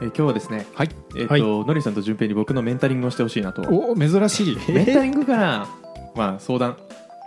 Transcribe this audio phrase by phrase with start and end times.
[0.00, 0.90] えー今日はですね、はい。
[1.16, 1.42] えっ、と、はい。
[1.42, 3.62] のりさんと順平に僕のメンタリングをしてほしいなと。
[3.62, 4.58] お珍しい。
[4.72, 5.68] メンタリングかな
[6.14, 6.76] まあ相談、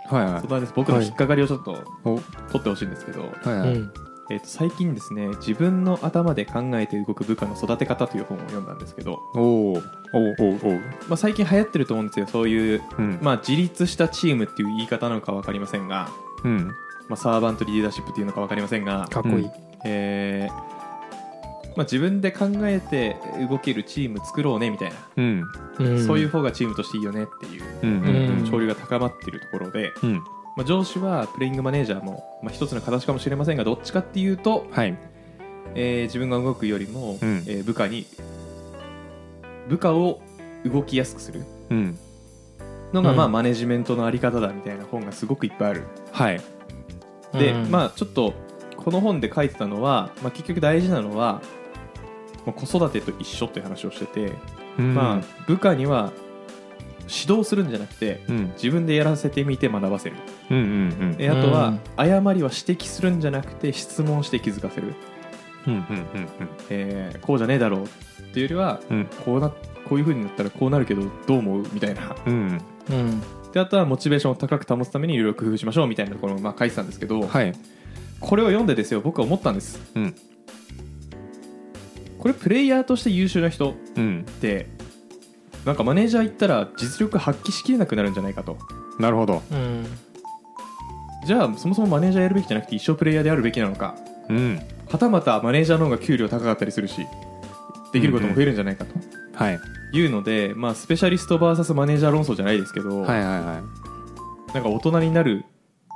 [0.06, 0.32] はいはい。
[0.40, 0.72] 相談です。
[0.74, 2.20] 僕の引っかかりをちょっとお。
[2.50, 3.92] 取ってほしいんですけど、はいはい、うん。
[4.30, 10.72] えっ、と最近ですね、自分の頭で考えて動く部下の育て方という本を読んだんですけど、おおおおお
[11.08, 12.26] まあ最近流行ってると思うんですよ。
[12.26, 13.18] そういううん。
[13.20, 16.08] まあ自立したチームっていう言い方なのかわかりませんが、
[16.44, 16.68] うん。
[17.08, 19.50] まあサーバントリーダーシップっていうのかわかりませんが、かっこいい、うん。
[19.84, 20.71] えー
[21.76, 23.16] まあ自分で考えて
[23.48, 24.96] 動けるチーム作ろうねみたいな。
[25.16, 25.44] うん。
[25.78, 26.06] うん。
[26.06, 30.14] そういう方がチームとしていいよねっていう潮流が高まっているところで、うん。
[30.56, 34.98] まあ、上司はプレイングマネージャーも、まあ、一つの形かもしれませんがどっちかっていうと、はい。
[35.74, 37.44] えー自分が動くよりも、うん。
[37.46, 38.06] えー部下に
[39.68, 40.20] 部下を
[40.64, 41.44] 動きやすくする。
[41.70, 41.98] うん。
[42.92, 43.16] のが、うん。
[43.16, 45.84] まあ、マネジメントのあり方だみたいな本がすごくいっぱいある。
[46.12, 46.40] はい。
[47.32, 47.70] で、うん。
[47.70, 48.34] まあちょっと
[48.76, 51.40] この本で書いてたのは、まあ、結局大事なのは、
[52.44, 54.32] まあ、子育てと一緒っていう話をしてて、
[54.78, 54.94] うん。
[54.94, 56.12] まあ、部下には
[57.02, 58.52] 指導するんじゃなくてうん。
[58.54, 60.16] 自分でやらせてみて学ばせる。
[60.50, 61.80] うんうんえあとはうん。
[61.96, 64.94] 誤りは指摘するんじゃなくて質問して気づかせる、
[65.66, 66.28] うんうんうん
[66.70, 67.86] えーこうじゃねえだろうっ
[68.32, 69.08] ていうよりはうん。
[69.24, 71.66] こうなこういう風になったらこうなるけどどう思う？
[71.72, 72.16] みたいな。
[72.26, 72.60] うん。
[72.90, 73.22] うん。
[73.52, 77.52] であとはモチベーションを高く保つためにいろいろ工夫しましょうみたいなところをまあ書いてたんですけど、はい。
[78.20, 79.80] これを読んでですよ僕は思ったんです。
[79.94, 80.14] うん
[82.22, 84.24] これプレイヤーとして優秀な人っうん。
[84.40, 84.68] て
[85.64, 88.58] なんかマネージャー行ったら実力発揮しきれなくなるんじゃないかと。
[89.00, 89.42] なるほど。
[89.50, 89.84] うん。
[91.26, 93.96] じゃあそもそもマネージャーやるべきじゃなくて一生プレイヤーであるべきなのか。
[94.28, 94.60] うん。
[94.88, 97.04] はたまたマネージャーの方が給料高かったりするし
[97.92, 98.94] できることも増えるんじゃないかと。
[99.34, 99.58] はい。
[99.92, 103.62] いうので、まあ、スペシャリスト VS マネージャー論争じゃないですけど、はいはいは
[104.50, 104.54] い。
[104.54, 105.44] なんか大人になる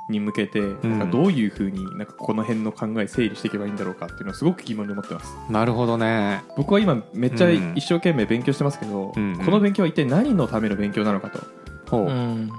[0.09, 0.79] に向けてん。
[0.81, 5.35] なんかどういうふうになんかこの辺の考え整理していけばいいんだろうかっていうのはすごく疑問に思ってます。
[5.49, 6.43] なるほどね。
[6.55, 7.73] 僕は今めっちゃうん。
[7.75, 9.45] 一生懸命勉強してますけど、うんうん。
[9.45, 11.39] この勉強は一体何のための勉強なのかと。
[11.89, 12.01] ほう。
[12.03, 12.51] うんうん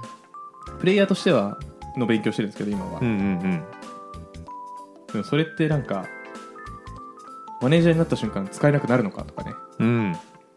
[0.79, 1.57] プレイヤーとしては
[1.97, 3.63] の勉強してるんですけど今は、うんうん
[5.11, 6.05] でもそれってなんか
[7.61, 10.11] マネージャーになった瞬間使えなくなるのかとかね、うん。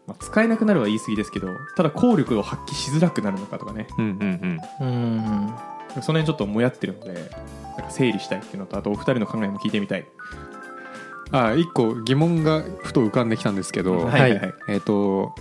[0.05, 3.87] まあ、使えなくなるは言い過ぎですけどただ効力を発揮しづらくなるのかとかね。
[3.97, 5.53] うんうんうん
[6.01, 10.05] その辺ちょっともやってるのでなんか整理したいっていうのとあとお二人の考えも聞いてみたい。
[11.31, 14.21] あ一個疑問がふと浮かんできたんですけど、はい。
[14.21, 14.39] はい。
[14.39, 15.33] はい、えっ、と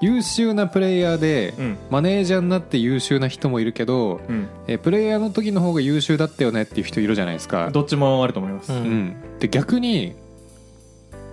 [0.00, 1.78] 優秀なプレイヤーで、うん。
[1.90, 10.14] マネージャーになって優秀な人もいるけど、うん、えープレイヤーの時の方が優秀だったよねっていう人いるじゃないですか、どっちもあると思います、ううんん、で逆に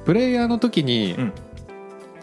[0.06, 1.34] プレイヤーの時に、うん。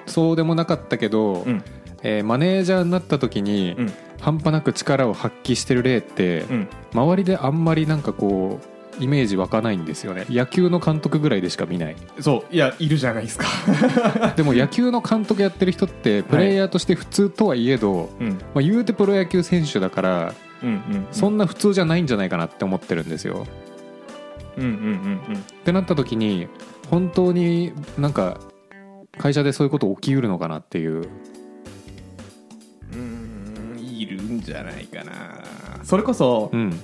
[0.07, 1.63] そうでもなかったけど、うん。
[2.03, 3.93] えーマネージャーになった時に、うん
[4.23, 6.69] 半端なく力を発揮してる例って、うん。
[6.95, 8.61] 周りであんまりなんかこ
[9.01, 10.27] うイメージ湧かないんですよね。
[10.31, 11.97] 野球の監督ぐらいでしか見ない。
[12.21, 12.55] そう。
[12.55, 13.47] いやいるじゃないですか。
[14.37, 18.29] でも野球の監督やってる人ってプレイヤーとして普通とはいえど、うん。
[18.29, 23.45] まあ、言うてプロ野球選手だからうんうんそんな普通じゃないんじゃないかなって思ってるんですよ。
[24.57, 25.35] うんうんうん。
[25.37, 26.47] ってなった時に
[26.91, 28.39] 本当になんか
[29.19, 31.09] 会社でそういうこと起きうるのかなっていう
[34.45, 35.45] じゃないかな。
[35.85, 36.79] それこそうん。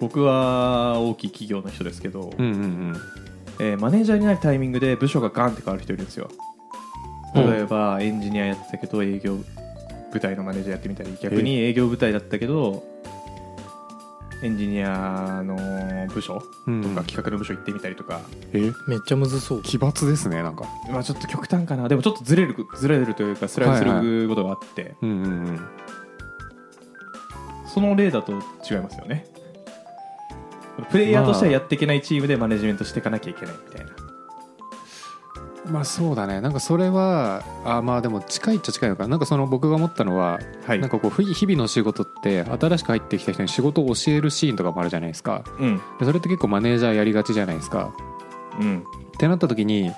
[0.00, 2.96] 僕は大きい企業の人ですけど、うんうん
[3.60, 6.30] えーマネージャーになるタイミングで部署がガンって変わる人いるんですよ。
[7.34, 7.50] うん。
[7.50, 9.36] 例えばエンジニアやってたけど営業
[10.12, 12.84] 部隊のマネージャーやってみたり逆に営業部隊だったけど
[14.42, 15.56] エンジニアの
[16.12, 16.82] 部署うん。
[16.82, 18.20] とか企画の部署行ってみたりとか、
[18.52, 18.72] え？
[18.88, 19.62] めっちゃむずそう。
[19.62, 20.64] 奇抜ですねなんか。
[20.90, 21.88] まあ、ちょっと極端かな。
[21.88, 25.60] でもちょっとずれるずれるというかスライドすることがあって、うんうんうん。
[27.66, 28.38] その例だと違い
[28.78, 29.26] ますよね。
[30.90, 33.92] プレイヤーとしてはやっていけないチームでマネジメントしていかなきゃいけないみたいな。
[33.92, 33.99] ま
[35.74, 36.40] あそうだね。
[36.40, 39.02] なんかそれはあまあでも近いっちゃ近いのか。
[39.04, 40.78] ななんかその僕が思ったのは、はい。
[40.80, 45.44] なんかこうふ日々の仕事って新しく入ってきた人に仕事を教えるシーンとかもあるじゃないですか。
[45.58, 45.76] うん。
[45.98, 47.92] でそれって結構マネージャーやりがちじゃないですか。
[48.58, 48.78] うん。
[48.78, 48.82] っ
[49.18, 49.92] てなった時に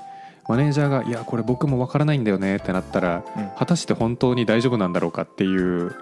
[0.49, 3.51] マネージャーが「いやこれ僕もわからないんだよね」ってなったらうん。
[3.57, 5.95] 果たして本当に大丈夫なんだろうかっていう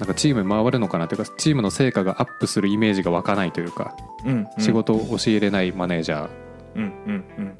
[0.00, 1.06] なんかチーム回るのかな？
[1.06, 3.94] というかチームの成果がアップするイメージが湧かないというか、
[4.26, 4.48] うん。
[4.58, 6.28] 仕事を教えれないマネージャー。
[6.74, 7.58] うんうんうん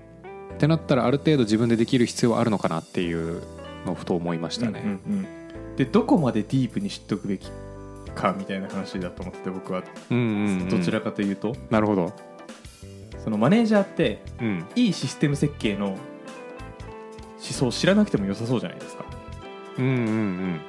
[0.55, 3.43] ってなったらある程度自分でできる必要はあるのかなっていう
[3.85, 4.81] のをふと思いましたね。
[4.85, 5.77] うんうんうん。
[5.77, 7.51] でどこまでディープに知っておくべき
[8.15, 9.83] かみたいな話だと思ってて僕は。
[10.11, 10.69] うんうんうん。
[10.69, 12.13] どちらかというと、なるほど、
[13.25, 15.97] そのマネージャーってうん、いいシステム設計の思
[17.41, 19.05] 想を知らなくても良さそうじゃないですか。
[19.79, 20.61] うんうんうん。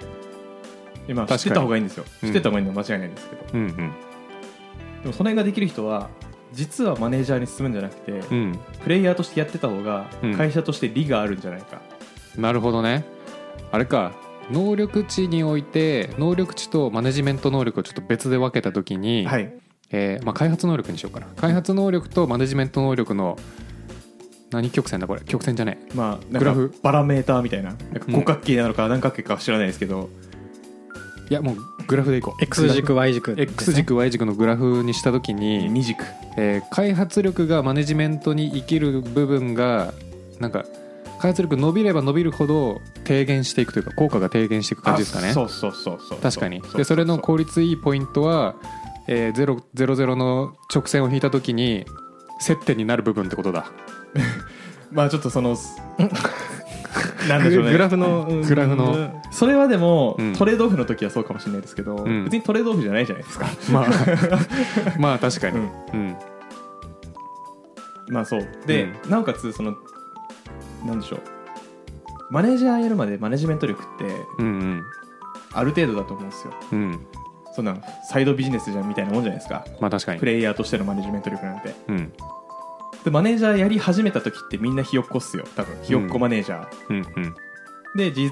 [1.07, 2.05] 今知ってた方がいいんですよ。
[2.23, 2.29] うん。
[2.29, 3.75] 知ってた方がいいのは間違いないんですけど、うんうん。
[3.75, 3.91] でも
[5.03, 6.09] その辺ができる人は
[6.53, 8.59] 実はマネージャーに進むんじゃなくて、うん。
[8.83, 10.35] プレイヤーとしてやってた方がうん。
[10.35, 11.81] 会社として利があるんじゃないか、
[12.37, 13.05] なるほどね。
[13.71, 14.13] あれか。
[14.51, 19.53] 能力値において能力値とマネジメント能力をちょっと別で分けた時に、はい。
[19.91, 21.27] えーまあ、開発能力にしようかな。
[21.37, 23.37] 開発能力とマネジメント能力の
[24.51, 25.21] 何曲線だこれ？
[25.21, 26.73] 曲線じゃねまあグラフ。
[26.83, 27.69] バラメーターみたいな。
[27.69, 30.32] なんか五角形なのか何角形かは知らないですけど、え
[31.29, 32.43] いやもうグラフでいこう。
[32.43, 33.43] X 軸 Y 軸ね。
[33.43, 36.03] X 軸 Y 軸のグラフにした時に、二軸。
[36.37, 39.93] えー開発力がマネジメントに生きる部分が
[40.39, 40.65] なんか
[41.19, 45.29] 開発力伸びれば伸びるほど低減していくというか効果が低減していく感じですかね。
[45.29, 46.59] あそうそうそうそう確かに。
[46.59, 48.55] うでそれのう効率いいポイントは、
[49.07, 51.85] えー、0 00の直線を引いた時に
[52.39, 53.71] 接点になる部分ってことだ。
[54.91, 55.57] まあちょっとその
[57.27, 57.71] なんでしょうね。
[57.71, 58.41] グラフのうん。
[58.41, 59.21] グラフの。
[59.31, 60.33] それはでも、うん。
[60.33, 62.25] トレードオフの時はそうかもしれないですけど、ん。
[62.25, 63.47] 別にトレードオフじゃないじゃないですか。
[63.71, 63.85] まあ。
[64.99, 65.57] まあ確かに。
[65.57, 65.69] うん。
[65.93, 66.15] うん。
[68.09, 68.47] まあそう。
[68.65, 69.75] で、なおかつその
[70.85, 71.19] なんでしょう。
[72.29, 74.05] マネージャーやるまでマネジメント力って
[74.39, 74.83] うんうん。
[75.53, 76.53] ある程度だと思うんですよ。
[76.71, 76.99] うん。
[77.55, 77.77] そんな
[78.09, 79.63] サイドビジネスじゃんみたいなもんじゃないですか。
[79.79, 80.19] まあ確かに。
[80.19, 81.75] プレイヤーとしてのマネジメント力なんて。
[81.87, 82.13] うん
[83.03, 85.45] でマネージャーやり始めた時ってみんなひよっこっすよ。
[85.55, 87.35] 多分ひよっこマネージャー、うんうん。
[87.95, 88.31] で実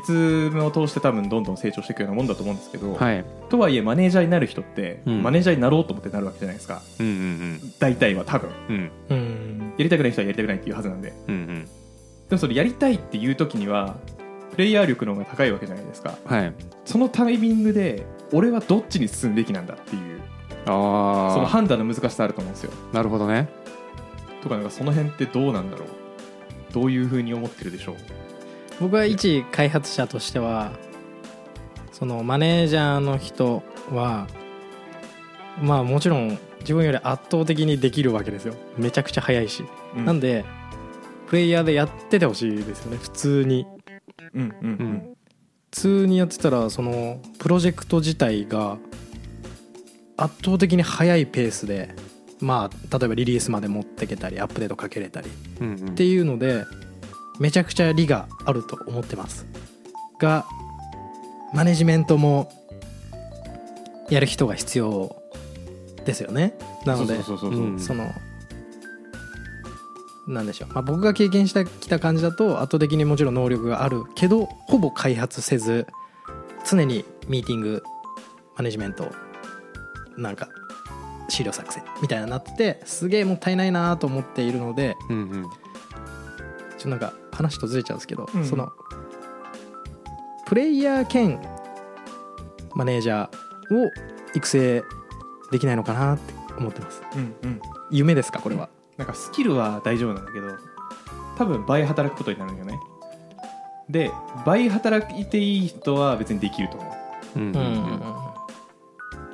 [0.52, 3.26] 務を通して多分どんどん成長していくようなもんだと思うんですけど、はい。
[3.50, 5.24] とはいえマネージャーになる人って、うん。
[5.24, 6.82] マネージャーになろうと思ってなるわけじゃないですか。
[7.00, 8.50] うんうん大体は多分。
[8.70, 8.92] うん。
[9.10, 9.18] うん。
[9.18, 11.14] うんやりたくない人はやりたくないっていうはずなんで。
[11.28, 11.66] うんうん。
[11.66, 11.70] で
[12.32, 13.98] もそれやりたいっていう時には
[14.52, 16.18] プレイヤー力の方が高いわけじゃないですか。
[16.26, 16.54] はい。
[16.86, 20.22] そのタイミングで俺はどっちに進むべきなんだっていう。
[20.66, 22.72] そのあ判断の難しさあると思うんですよ。
[22.94, 23.50] あなるほどね
[24.42, 25.88] とかなんかその辺ってどうなんだろう？
[26.74, 27.96] どういうふうに思ってるでしょう？
[28.80, 30.72] 僕は一開発者としては
[31.92, 34.28] そのマネージャーの人は
[35.62, 38.56] まあもちろん自分より圧倒的にできるわけですよ。
[38.78, 39.64] めちゃくちゃ早いし、
[39.96, 40.06] うん。
[40.06, 40.46] なんで
[41.28, 42.98] プレイヤーでやっててほしいですよね。
[42.98, 43.66] 普通に。
[44.34, 44.88] うんうんううん。
[44.94, 45.18] ん
[45.72, 48.78] 普通にやってたらそのプロジェクト自体が
[50.18, 51.96] 圧倒的に速いペースで
[52.42, 56.66] まあ例えばリリースまで持ってけたりアップデートかけれたりっていうので
[57.40, 59.46] めちゃくちゃ利があると思ってます。
[60.20, 60.46] が
[61.54, 62.52] マネジメントも
[64.10, 65.16] やる人が必要
[66.06, 66.54] ですよね。
[66.86, 68.12] なのでその
[70.28, 75.88] なんでしょう、まあ、僕が経験してきた感じだと圧倒的にもちろん能力があるけどほぼ開発せず
[76.70, 77.84] 常にミーティング
[78.56, 79.12] マネジメント
[80.18, 80.50] なんか
[81.32, 85.44] 資料作成みたいなのになっててすげえもったいないなと思っているのでうんうん。
[85.44, 88.46] ちょっとなんか話とずれちゃうんですけど、うん。
[88.46, 88.72] その
[90.46, 91.42] プレイヤー兼
[92.76, 93.90] マネージャーを
[94.36, 94.84] 育成
[95.52, 97.02] できないのかなって思ってます。
[97.16, 97.62] うんうん。
[97.92, 100.48] 夢ですかこれは、なんかスキルは大丈夫なんだけど
[101.38, 102.80] 多分倍働くことになるんよね
[103.90, 104.12] で
[104.46, 106.90] 倍働いていい人は別にできると思
[107.36, 107.40] う。
[107.40, 107.60] うんうんう
[108.18, 108.21] ん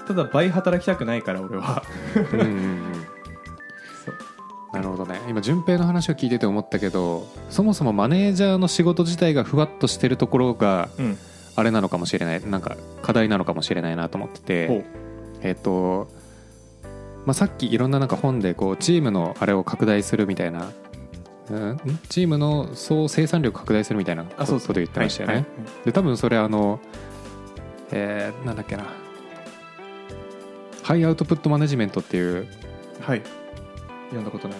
[0.07, 1.83] ただ倍働きたくないから俺は。
[2.15, 2.81] うんうんうん。
[4.06, 5.19] そうなるほどね。
[5.27, 11.18] 今順平の話を聞いてて思ったけどそもそもマネージャーの仕事自体がふわっとしてるところがうん。
[11.56, 12.45] あれなのかもしれない。
[12.45, 14.86] なんか課題なのかもしれないなと思ってて。
[15.42, 16.07] えっ、と、
[17.25, 20.71] まあ、さっきいろんななんか本でこうチームのあれを拡大するみたいな、
[21.50, 21.80] うん、ん？
[22.09, 24.76] チームの総生産力拡大するみたいなことあそうそう。
[24.76, 25.45] 言ってましたよね、はい。
[25.85, 26.80] で多分それあの
[27.92, 28.85] えーなんだっけな
[30.87, 32.47] ハイアウトプットマネジメントっていう。
[33.01, 33.47] はい、はい
[34.06, 34.57] 読んだことない。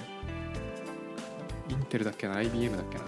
[1.70, 3.04] インテルだっけな？IBM だっけな？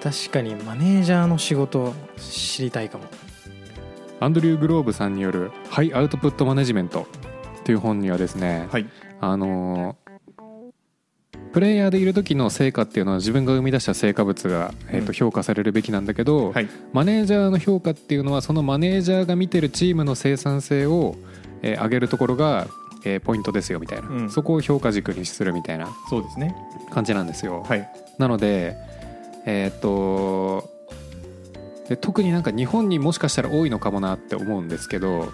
[0.00, 3.06] 確かにマネージャーの仕事知りたいかも。
[4.20, 7.08] アンドリュー・グローブさんによるハイアウトプットマネジメント
[7.62, 8.86] っていう本にはですね、はい。
[9.20, 10.10] あのー
[11.52, 15.06] プレイヤーでいる時の成果っていうのは自分が生み出した成果物が、えー、うん。
[15.06, 16.68] と評価されるべきなんだけど、はい。
[16.92, 21.16] マネージャーの評価っていうのはそのマネージャーが見てるチームの生産性を、
[21.62, 22.66] えー上げるところが、
[23.04, 24.30] えーポイントですよみたいな、うん。
[24.30, 26.54] そこを評価軸にするみたいなそうですね。
[26.90, 27.64] 感じなんですよ。
[27.68, 27.88] はい。
[28.18, 28.76] なので
[29.46, 30.68] えーっと
[31.88, 35.32] で特になんか日本にもしかしたら多いのかもなって思うんですけど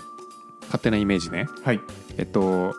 [0.62, 1.47] 勝手なイメージね。
[1.64, 1.80] はい。
[2.18, 2.75] えっと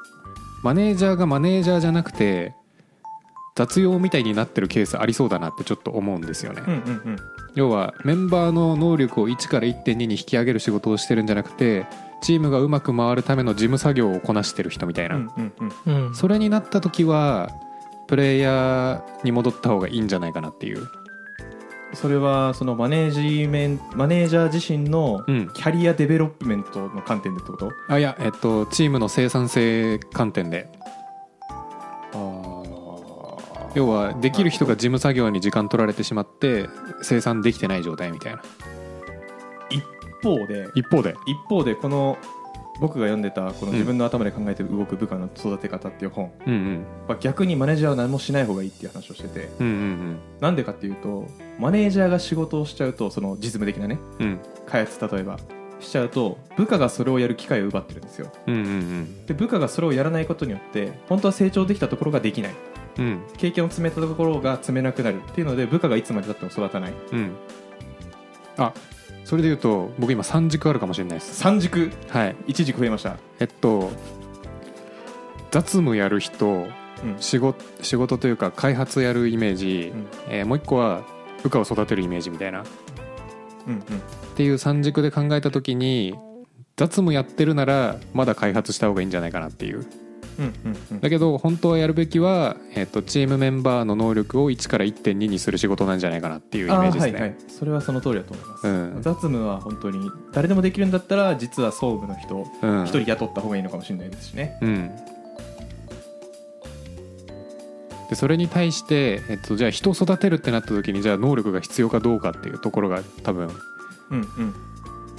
[0.63, 2.55] マネージャーがマネージャーじゃなくて
[3.55, 6.79] 雑用みたいになってるケースありそうだなってちょっと思うんですよね、うんうんう
[7.11, 7.17] ん。
[7.55, 11.85] 要はメンバーの能力を1から1.2に引き上げる仕事をしてるんじゃなくて
[12.21, 15.53] チームがうまく回るための事務作業をこなしてる人みたいな、うんうん
[15.85, 16.05] うん。
[16.07, 17.49] うんそれになった時は
[18.07, 20.87] プレイヤーに戻った方がいいんじゃないかなっていう。
[21.93, 25.49] それはそのマネージメンマネージャー自身のうん。
[25.53, 30.69] キャリアデベロップメントの観点でってこと、あいやえっとチームの生産性観点で。
[33.75, 36.67] 要はできる人が事務作業に時間取られてしまって
[37.03, 38.41] 生産できてない状態みたいな。
[38.41, 38.86] 一
[40.27, 41.15] 方で一方で。
[41.25, 42.17] 一方でこの
[42.79, 46.31] 僕が読んでたこの自分の頭で考えて動く部下の育て方っていう本。
[46.45, 46.85] うんうん。
[47.07, 49.49] は逆にマネージャーは何もしない方がいいっていう話をしてて。
[49.59, 51.25] うんうんなんでかっていうと
[51.59, 54.27] マネージャーが仕事をしちゃうとその実務的なねうん。
[54.27, 55.39] うん開発例えば
[55.79, 58.31] しちゃうと部下がそれをやる機会を奪ってるんですよ。
[58.47, 62.53] うんうんで部下がそれをやらないことによって本当は成長できたところができない。
[62.99, 63.21] うん。
[63.37, 66.93] 経験を積めたところが積めなくなるっていうので部下がいつまでたっても育たない。
[67.11, 67.31] うん。
[68.57, 68.73] あ
[69.27, 71.35] それで言うと僕今3軸あるかもしれないです。
[71.35, 71.91] 三軸？
[72.07, 72.35] はい。
[72.47, 73.17] 一軸増えました。
[73.41, 73.91] えっと
[75.51, 77.15] 雑務やる人うん。
[77.19, 80.07] 仕事仕事というか開発やるイメージ、うん。
[80.29, 81.03] えーもう一個は
[81.43, 82.61] 部下を育てるイメージみたいな。
[82.61, 82.65] っ
[83.67, 83.81] うんうん。
[84.37, 86.15] ていう三軸で考えた時に
[86.77, 89.85] 雑務やってるならまだ開発した方がいいんじゃないかなっていう
[91.01, 97.35] だけど本当はやるべきは、えっとチームメンバーの能力を1から1.2にする仕事なんじゃないかなっていうイメージですね、はいはい。
[97.47, 99.01] それはその通りだと思います、うん。
[99.01, 102.83] 雑務は本当に誰でもできるんだったら実は総務の人うん。
[102.83, 104.57] 一人雇った方がいいのかもしれないですしね。
[104.61, 104.91] うん。
[108.09, 113.49] でそれに対して、えっと、じゃあ人を育てるってなった時にじゃあ能力が必要かどうかっていうところが多分
[114.11, 114.53] うんうん。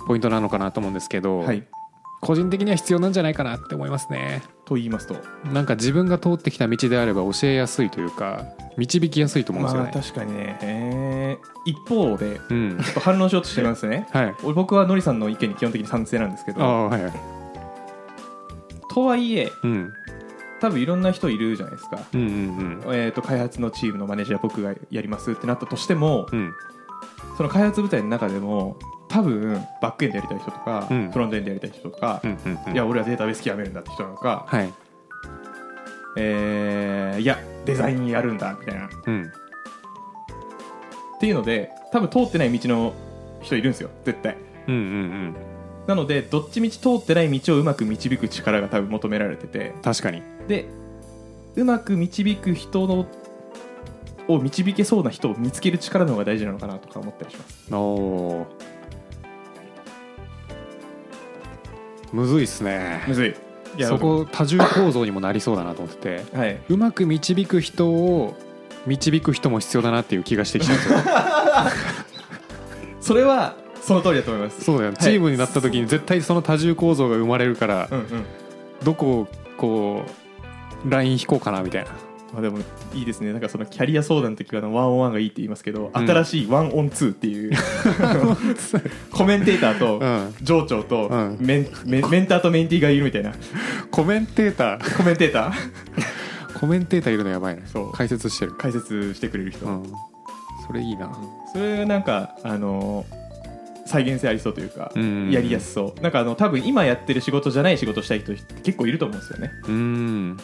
[0.06, 1.64] ポイントなのかなと思うんですけど、はい。
[2.20, 5.16] 個人的には必要なんじゃないかなって思いますねと言いますと。
[5.52, 8.44] なんか自分が通ってきた道であれば教えやすいというか
[8.76, 12.78] 導きやすいと思うんですよまあね、確かにね、えー一方でうん。
[12.82, 14.06] ちょっと反論しようとしてますね。
[14.12, 14.34] はい。
[14.44, 17.12] 俺僕はのりさんの意見に基本的に賛成なんですけあどあはいはい。
[18.92, 19.92] とはいえうん。
[20.60, 26.52] 多分いろんな人いるじゃないですか、うんうんえー、と開発のチームのマネージャー僕がやりますってなったとしてもうんうん
[27.38, 28.76] その開発部隊の中でも
[29.06, 31.10] 多分バックエンドやりたい人とか、うん。
[31.12, 32.74] フロントエンドやりたい人とか、うんうんうん。
[32.74, 34.72] いや俺はデータベース極めるんだって人なのか、はい。
[36.16, 38.86] えーいやデザインやるんだみたいな。
[38.86, 39.32] っうん。
[41.20, 42.92] ていうので多分通ってない道の
[43.40, 44.36] 人いるんですよ絶対。
[44.66, 44.84] うんうんう
[45.28, 45.36] ん。
[45.86, 49.74] なのでどっちみち通ってない道をうまく導く力が多分求められてて。
[49.84, 50.24] 確かに。
[50.48, 50.68] で
[51.54, 53.06] うまく導く人の
[54.28, 57.74] を導けそうな人を見つける力の方が大事なのかなとか思ったりします。
[57.74, 58.46] おお
[62.12, 63.04] むずいっすね。
[63.08, 63.34] むずい。
[63.76, 66.36] いやそこ多重構造にもなりそうだなと思ってて。
[66.36, 66.60] はい。
[66.68, 68.36] うまく導く人を
[68.86, 70.98] 導く人も必要だなっていう気がしてきたんですよ。
[73.00, 74.64] それはその通りだと思います。
[74.64, 78.24] そうだよ、チームになった時に絶対その多重構造が生まれるから、うんうん。
[78.84, 80.02] どこをこ
[80.84, 81.90] うライン引こうかなみたいな
[82.32, 82.58] まあ、でも
[82.92, 83.32] いいですね。
[83.32, 86.06] なんかそのキャリア相談の時はワンオンワンがいいって言いますけど、うん。
[86.06, 87.52] 新しいワンオンツーっていう
[89.10, 90.34] コメンテーターとうん。
[90.42, 91.38] 上長とうん。
[91.40, 93.32] メンメンメンターとメンティーがいるみたいな。
[93.90, 94.96] コメンテーター。
[94.98, 96.58] コメンテーター？
[96.58, 97.62] コメンテーターいるのやばいね。
[97.66, 97.92] そう。
[97.92, 98.52] 解説してる。
[98.52, 99.82] 解説してくれる人、うん。
[100.66, 101.10] それいいな。
[101.52, 103.06] それがなんかあの
[103.86, 105.30] 再現性ありそうというか、うん。
[105.30, 106.00] やりやすそう。
[106.02, 109.50] なんかあの多分今やってる仕事じゃない仕事したい人結構いると思うんですよね。
[109.66, 110.36] うん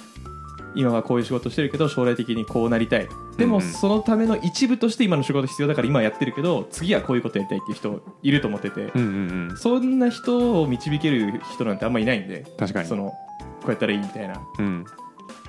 [0.74, 3.08] 今はこういう仕事してるけど将来的にこうなりたい。
[3.36, 9.56] でもうんそのための一部として今の仕事必要だから今やってるけど次はこういうことやりたいっていう人いると思ってて、うんうんうん。
[9.56, 12.44] そんな人を導ける人なんてあんまいないんで。
[12.58, 12.88] 確かに。
[12.88, 13.12] その
[13.60, 14.40] こうやったらいいみたいな。
[14.58, 14.84] うん。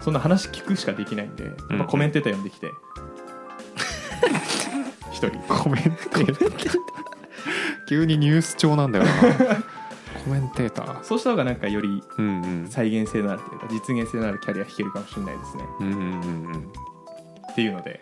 [0.02, 2.70] そんな話聞くしかできないんで、うんまあ、コメンテーター呼んできて。
[5.12, 5.32] 一人。
[5.48, 6.80] コメンテーター。
[7.88, 9.12] 急にニュース調なんだよな
[10.26, 11.04] コメンテーター。
[11.04, 12.68] そうした方がなんかよりうんうん。
[12.68, 15.64] 再現性のあるというか実現性のあるキャリア引けるかもしれないですね。
[15.80, 16.08] うんうんうんう
[16.58, 16.72] ん。
[17.52, 18.02] っていうので。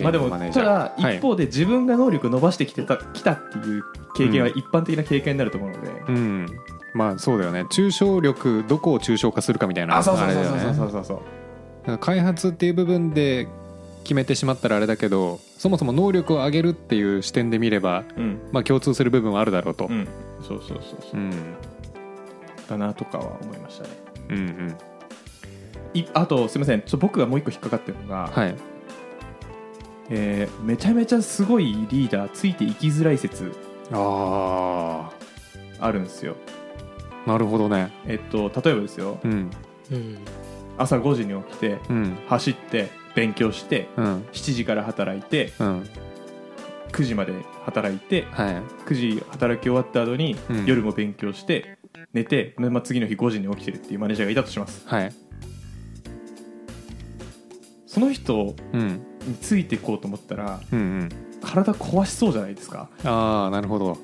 [0.00, 3.82] まあでもただ一方で自分が能力を伸ばしてきてたきたっていう
[4.14, 6.46] 経験は一般的な経験になると思うので、うん。
[6.94, 7.62] まあそうだよね。
[7.62, 11.98] 抽象力どこを抽象化するかみたいなあれだよね。
[12.00, 13.48] 開発っていう部分で
[14.08, 18.40] 決めてしまったらあれだけどそもそも能力を上げるっていう視点で見れば、うん。
[18.52, 20.08] まあ、共通する部分はあるだろうと、うん。
[20.40, 21.30] そうそうそうそう、うん。
[22.66, 23.90] だなとかは思いましたね。
[24.30, 24.76] うんうん。
[25.92, 26.80] いあとすみません。
[26.80, 28.54] ちょ僕がもう一個引っかかってるのが、はい。
[30.08, 33.52] えーめちゃめちゃすごいリーダーついていきづらい説
[33.92, 35.10] あ
[35.80, 36.34] あるんですよ。
[37.26, 37.92] あなるほどね。
[38.06, 39.18] えっと例えばですよ。
[39.22, 39.50] うん。
[39.92, 40.18] うん。
[40.78, 42.16] 朝5時に起きてうん。
[42.26, 44.04] 走って勉強してうん。
[44.32, 45.88] 7時から働いてうん。
[46.92, 47.34] 9時まで
[47.64, 48.54] 働いてはい。
[48.86, 50.66] 9時働き終わった後に、うん。
[50.66, 51.78] 夜も勉強して
[52.12, 54.86] 寝て、まあ、次の日5時に起きてるっていうマネージャーがいたとします。
[54.86, 55.12] はい。
[57.86, 59.04] その人うん。
[59.26, 61.08] についていこうと思ったらうんうん。
[61.42, 62.88] 体壊しそうじゃないですか。
[63.04, 63.98] ああなるほど。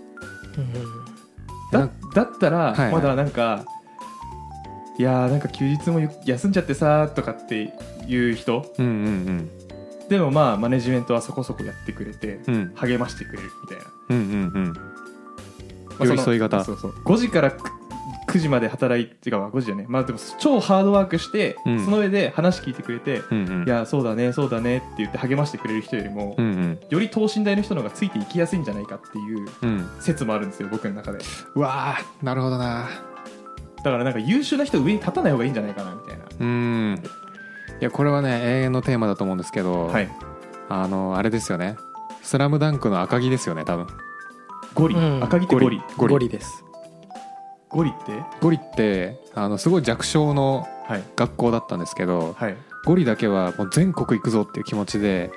[1.73, 2.92] だだったらはいはい。
[2.92, 3.64] まだなんか、
[4.99, 7.73] いやーなんか休日もゆ休んじゃってさーとかって
[8.08, 8.73] いう人？
[8.78, 9.50] うんうん
[10.08, 12.54] でもまあマネジメントはそこそこやってくれて、うん。
[12.54, 14.73] うん励ましてくれるみたいな、うんうんうん。
[14.73, 14.80] ま
[16.00, 16.62] あ寄り添い型。
[16.62, 17.02] そのそうそう。
[17.04, 17.70] 5時からく
[18.28, 21.84] 9時まで働いてか5時じゃねまあでも超ハードワークして、うん。
[21.84, 23.66] その上で話聞いてくれて、うんうん。
[23.66, 26.78] いやそうだねそうだねって言って励ましてくれる人よりも、うんうん。
[26.90, 29.88] より等身大の人の方がついていきやすいんじゃないかっていううん。
[30.00, 31.18] 説もあるんですよ僕の中で。
[31.54, 32.90] うわーなるほどな。
[33.78, 36.25] だからなんか優秀な人上に立たない方がいいんじゃないかなみたいな。
[36.40, 37.02] うん
[37.81, 40.09] いやこれはね永遠のテーマだと思うんですけど、はい。
[40.69, 41.76] あのあれですよね
[42.23, 43.87] 「スラムダンクの赤木ですよね多分。
[44.75, 45.23] ゴリ、うん。
[45.23, 45.83] 赤木ってゴリ。
[45.97, 46.12] ゴリ。
[46.12, 46.64] ゴリです。
[47.69, 48.12] ゴリって？
[48.40, 51.02] ゴリってあのすごい弱小のはい。
[51.16, 52.57] 学校だったんですけどはい。
[52.87, 55.31] ゴリだけはもう全国行くぞっていう気持ちで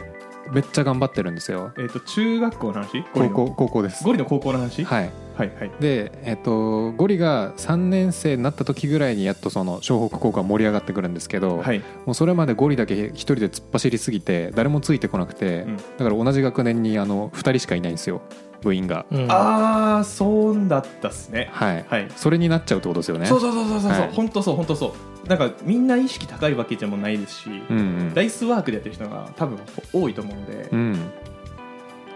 [0.51, 1.71] めっちゃ頑張ってるんですよ。
[1.77, 3.03] えっ、と中学校の話？
[3.13, 3.35] ゴリの？
[3.35, 4.03] 高校高校です。
[4.03, 4.83] ゴリの高校の話？
[4.83, 5.11] はい。
[5.37, 5.71] はいはい。
[5.79, 11.79] で、えっと、ゴリが3年生になった時ぐらいにやっとその湘北高校が盛り上がってくるんですけど、はい。
[12.05, 15.77] もうそれまでゴリだけ一人で突っ走りすぎて誰もついてこなくて、うん。
[15.77, 18.21] だから同じ学年にあの2人しかいないんですよ。
[18.61, 19.31] 部員が、うん。
[19.31, 21.49] ああそうだったっすね。
[21.51, 21.85] はい。
[21.87, 22.07] はい。
[22.15, 23.27] それになっちゃうってことですよね。
[23.27, 24.11] そうそうそうそうそう、はい。
[24.11, 24.91] 本当そう本当そう
[25.27, 28.13] なんかみんな意識高いわけじゃもないですし、うんうん。
[28.13, 29.59] ライスワークでやってる人が多分
[29.93, 31.11] 多いと思うんで、うん。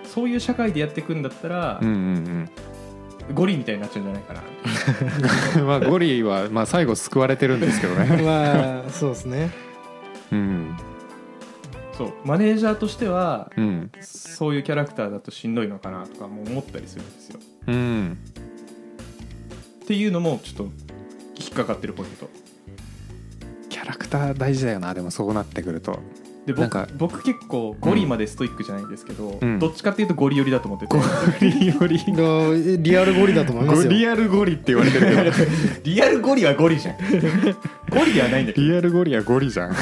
[0.06, 2.50] そういう社会でやっていくんだったらうんう、ん
[3.34, 4.42] ゴリみたいになっちゃうんじゃないかな。
[5.62, 8.06] う んまあゴリはまあ最後救われてるんですけどね。
[8.24, 9.52] まあそうですね。
[10.32, 10.78] うん。
[11.98, 12.14] そう。
[12.26, 13.92] マネージャーとしてはうん。
[14.02, 17.40] そういうキャラクターだとしんどいのかなとかも思ったりするんですよ。
[17.68, 18.18] うん。
[19.84, 20.64] っていうのもちょっと
[21.38, 22.30] 引っかかってるポイント。
[22.36, 24.94] キャラクター大事だよな。
[24.94, 26.00] でもそうなってくると。
[26.46, 29.60] で僕なんか僕結構ゴリまでストイックじゃないんですけど、うん。
[29.60, 30.98] どっちかっていうとゴリ寄りだと思ってて、
[31.46, 32.00] リより。
[32.00, 33.92] がリアルゴリだと思いますよ。
[33.92, 35.32] リアルゴリって言われてるけど。
[35.84, 36.96] リアルゴリはゴリじゃん。
[37.90, 38.68] ゴリではないんだけど。
[38.68, 39.76] リアルゴリはゴリじゃん。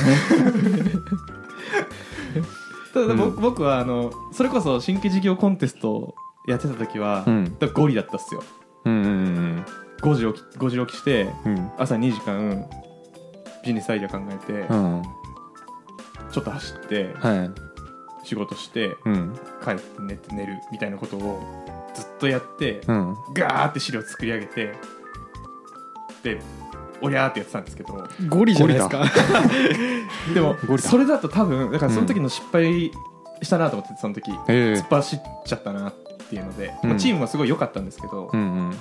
[2.94, 3.18] ただうん。
[3.18, 6.14] 僕,、僕はあのそれこそ新規事業コンテスト
[6.48, 7.57] やってた時は、うん。
[7.74, 8.44] ゴリだったっすよ。
[8.83, 9.66] うんうん
[10.01, 11.55] 5時起き5時起きしてうん。
[11.55, 12.68] うん朝2時間
[13.63, 15.03] ビジネスアイデア考えて、うん
[16.31, 17.51] ちょっと走ってはい
[18.27, 21.41] 仕事してうん帰って寝て寝るみたいなことを
[21.95, 24.74] ずっとやって、うんガーって資料作り上げて
[26.22, 26.39] で
[27.01, 29.05] おやーってやってたんですけどゴリじゃないですか？
[30.33, 30.89] でもゴリだ。
[30.89, 32.91] それだと多分だからその時の失敗
[33.41, 35.93] したなと思ってその時え突っ走っちゃったなっ
[36.29, 36.89] ていうので、うん。
[36.91, 38.77] まあチームはすごい良かったんですけど、うんうん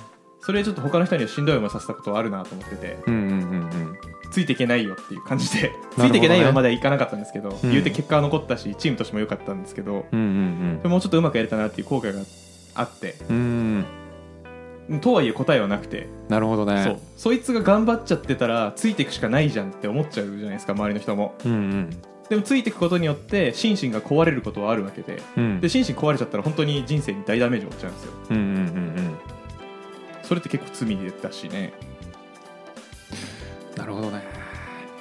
[0.49, 2.97] それちょっと他の人にはしんどい思いさせたことはあるなと思ってて。
[3.05, 3.99] うんうんうん
[4.31, 6.07] ついていけないよっていう感じで、ね。
[6.07, 7.71] いていけないよはまだいかなかったんですけど、うん。
[7.71, 12.21] 言うて結果は残ったしチームとしても良かったんですけど、うんうんでももうちょっとうまくやれたなっていう後悔が
[12.75, 13.15] あって。
[13.27, 13.85] うん
[14.89, 14.99] うん。
[14.99, 16.83] とはいえ答えはなくて、なるほどね。
[16.83, 16.99] そう。
[17.15, 21.35] そいつが頑張っちゃってたらついていくしかないじゃんって思っちゃうじゃないですか周りの人も。
[21.45, 21.89] うんうん。
[22.29, 25.21] でもついていくことによって心身が壊れることはあるわけで。
[25.37, 25.61] うん。
[25.61, 28.11] で心身壊れちゃったら本当に人生に大ダメージを負っちゃうんですよ。
[28.29, 28.59] うんうんうんう
[29.01, 29.18] ん
[30.29, 31.73] それって結構罪だしね。
[33.75, 34.21] なるほどね。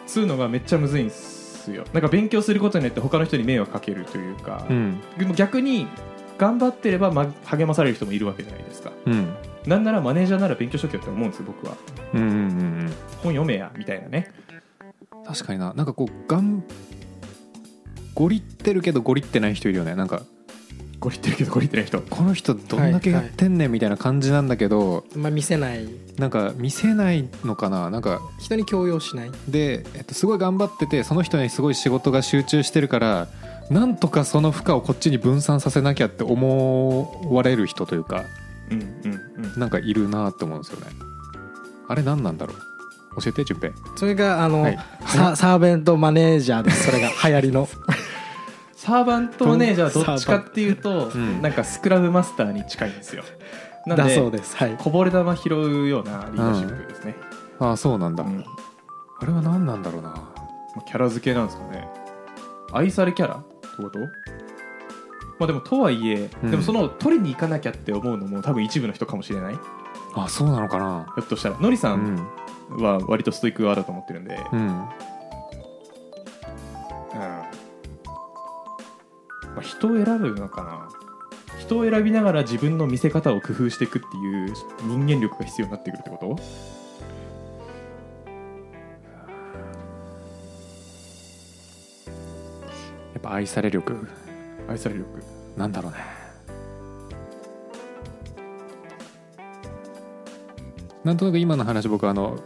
[0.07, 1.85] そういうのがめっちゃむずいんですよ。
[1.93, 5.03] なんか勉強することによって他の人に迷惑かけるというか、うん。
[5.19, 5.87] でも逆に
[6.39, 8.91] 頑張ってれば、ま、励まされる人もいるわけじゃないですか。
[9.05, 9.35] うん。
[9.67, 11.77] なんならマネージャーなら勉強しとけよって思うんですよ僕は。
[12.15, 12.93] うんうんうん。
[13.23, 14.33] 本読めやみたいなね。
[15.27, 15.75] 確かにな。
[15.75, 16.65] なんかこうがん
[18.15, 19.95] ゴリってるけどゴリってない人いるよね。
[19.95, 20.23] なんか
[21.01, 22.01] ゴリってるけどゴリってない人。
[22.01, 25.87] この人どんだけやってんねんみたいな感じなんだけど、まあ見せない。
[26.19, 27.89] なんか見せないのかな？
[27.91, 29.31] なんか人に強要しない。
[29.49, 33.29] で、えっと、すごい頑張っててその人にすごい仕事が集中してるから
[33.71, 38.25] なんとかその負荷をこっちに分散させなきゃって思われる人というか
[38.71, 39.61] うんうんうん。
[39.61, 40.87] なんかいるなって思うんですよね。
[41.87, 43.23] あれ何なんだろう？
[43.23, 43.73] 教えて順平。
[43.97, 44.79] それがあの、はい。
[45.07, 47.69] ササーベントマネージャーですそれが 流行りの
[48.89, 51.43] サーバントマネージャーはどっちかっていうと、うん。
[51.43, 53.23] なんかスクラムマスターに近いんですよ。
[53.87, 54.57] なんだそうでです。
[54.57, 54.77] はい。
[54.79, 57.15] こぼれ球拾うようなリーダーシップですね、
[57.59, 58.43] ああそうなんだ、うん。
[59.21, 60.09] あれは何なんだろうな。
[60.09, 60.33] ま
[60.79, 61.87] あキャラ付けなんですかね。
[62.73, 63.99] 愛されキャラってこと？
[63.99, 66.51] まあでもとはいえ、うん。
[66.51, 69.55] でもその取りに行かなきゃって思うのも多分一部の人かもしれない。
[69.55, 69.61] ひ
[70.15, 71.13] あそうなのかな。
[71.15, 71.59] ょっとしたら。
[71.59, 72.15] のりさうん。
[72.15, 72.27] ん
[72.83, 74.61] は割とストイック側だと思ってるんで、うん。
[74.61, 74.89] うん
[79.55, 80.89] まあ、人を選ぶのかな。
[81.59, 86.29] 人を選びながら自分の見せ方を工夫していくっていう人間力が必要になってくるってこと？
[93.15, 93.97] やっぱ愛され力。
[94.69, 95.07] 愛され力。
[95.57, 95.99] なんだろうね。
[101.05, 102.39] なんとなく今の話僕あの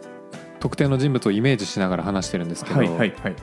[0.60, 3.36] 特定の人物をイメージしながら話してるんですけど、はいはいはい。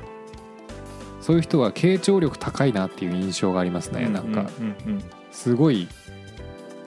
[1.29, 5.87] そういう人は傾聴力高いなっていう印象がありますね、なんかうんうんすごい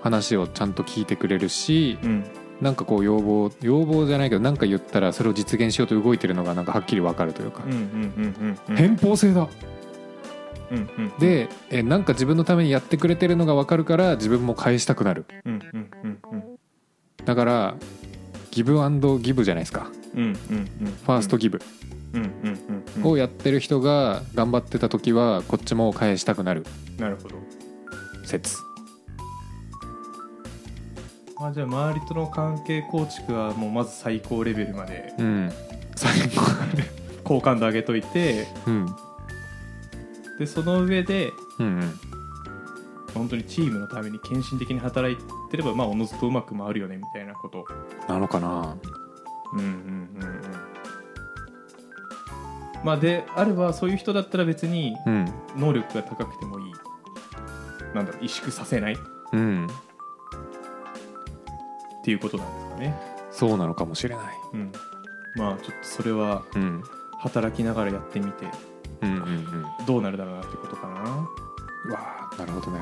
[0.00, 2.11] 話をちゃんと聞いてくれるしうん。
[2.11, 2.24] うん
[2.61, 7.61] なんかこう要望要望じゃないけど何か言ったらそれを実現しようと動いてるのがなんかはっきり分かるというか、
[8.76, 9.48] 偏方性だ。
[11.18, 15.24] でえなんか自分のためにやってくれてるのが分かるから自分も返したくなる。
[17.24, 17.74] だから
[18.52, 19.90] ギブアンドギブじゃないですか。
[20.14, 21.61] ファーストギブ
[23.05, 26.64] をやってる人が頑張ってた時はこっちも返したくなる。
[26.98, 27.37] なるほど。
[28.25, 28.57] 説。
[31.38, 35.12] あじゃあ周りとの関係構築はもうまず最高レベルまで。
[35.18, 35.53] うん。
[35.96, 36.42] 最後
[37.25, 38.46] 好感度上げといて。
[38.66, 38.87] うん。
[40.38, 42.01] でその上でうんうん。
[43.14, 45.16] 本当にチームのために献身的に働い
[45.51, 47.66] てればまあおのずとうまく回るよねみたいなこと。
[48.09, 48.77] なのかな。
[49.53, 50.25] うんうんうんう
[50.68, 50.71] ん
[52.84, 55.32] まあであればそういう人だったら別にうん。
[55.56, 56.72] 能力が高くてもいい。
[57.94, 58.94] なんだろう萎縮させない。
[58.94, 58.96] っ
[59.32, 59.66] うん。
[62.04, 63.00] ていうことなんですかね。
[63.30, 64.24] そうなのかもしれない。
[64.54, 64.72] うん。
[65.36, 66.82] まあちょっとそれはうん。
[67.18, 68.46] 働きながらやってみて
[69.02, 69.86] うんうんうん。
[69.86, 71.28] どうなるだろうなってことかな。
[71.84, 72.78] うわあなるほどね。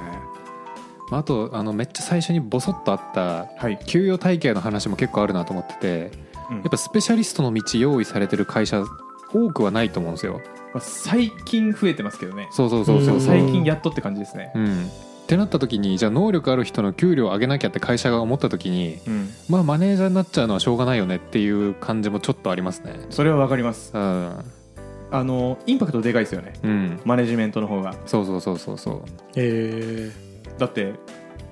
[1.10, 6.10] まああとあのめっちゃ最初にボソッとあったはい、給与体系の話も結構あるなと思ってて
[6.50, 6.56] うん。
[6.58, 8.84] やっぱスペシャリストの道用意されてる会社
[9.32, 10.40] 多くはないと思うんですよ。
[10.72, 12.48] まあ、最近増えてますけどね。
[12.52, 13.14] そうそうそうそう。
[13.14, 13.20] うん。
[13.20, 14.52] 最近やっとって感じですね。
[14.54, 14.90] うん
[15.22, 19.28] ってなった時にじゃあ能力ある人の給料を上げなきゃって会社が思った時にうん。
[19.48, 22.98] まあマネージャーになっちゃうのはしょうがないよねっていう感じもちょっとありますね。
[23.10, 23.92] それはわかります。
[23.94, 24.44] うん。
[25.12, 26.54] あのインパクトでかいですよね。
[26.64, 27.00] うん。
[27.04, 27.94] マネジメントの方が。
[28.06, 29.02] そうそうそうそうそう。
[29.36, 30.10] え
[30.58, 30.94] だって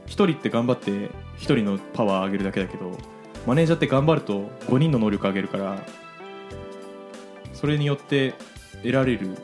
[0.06, 2.90] 一人って頑張って一人のパワー上げるだけだけど
[3.46, 5.78] マネージャーって頑張ると5人の能力上げるから
[7.58, 8.34] それによって
[8.82, 9.36] 得られる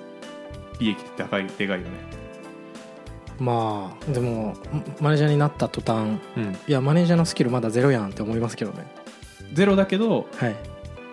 [0.78, 1.90] 利益って高いでかいよね。
[3.38, 4.54] ーまあでも
[5.00, 6.56] マネージャーになった途端うん。
[6.68, 8.86] いやマネージャーのスキルまだゼロやんって思いますけどね。
[9.52, 10.52] ゼロだけどはい。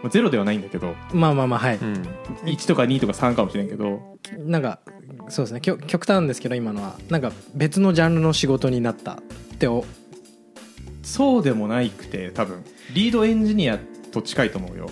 [0.03, 0.93] まあゼロではないんだけど。
[1.11, 2.03] まあまあまあはい、うん。
[2.45, 4.19] 1とか2とか3かもしれんけど。
[4.37, 4.79] なんか
[5.29, 5.61] そうですね。
[5.61, 9.17] 極極端ですけど今のはなんか別のジャンルの仕事になったっ
[9.57, 9.85] てお
[11.01, 12.63] そうでもないくて多分。
[12.93, 13.79] リードエンジニア
[14.11, 14.87] と近いと思うよ。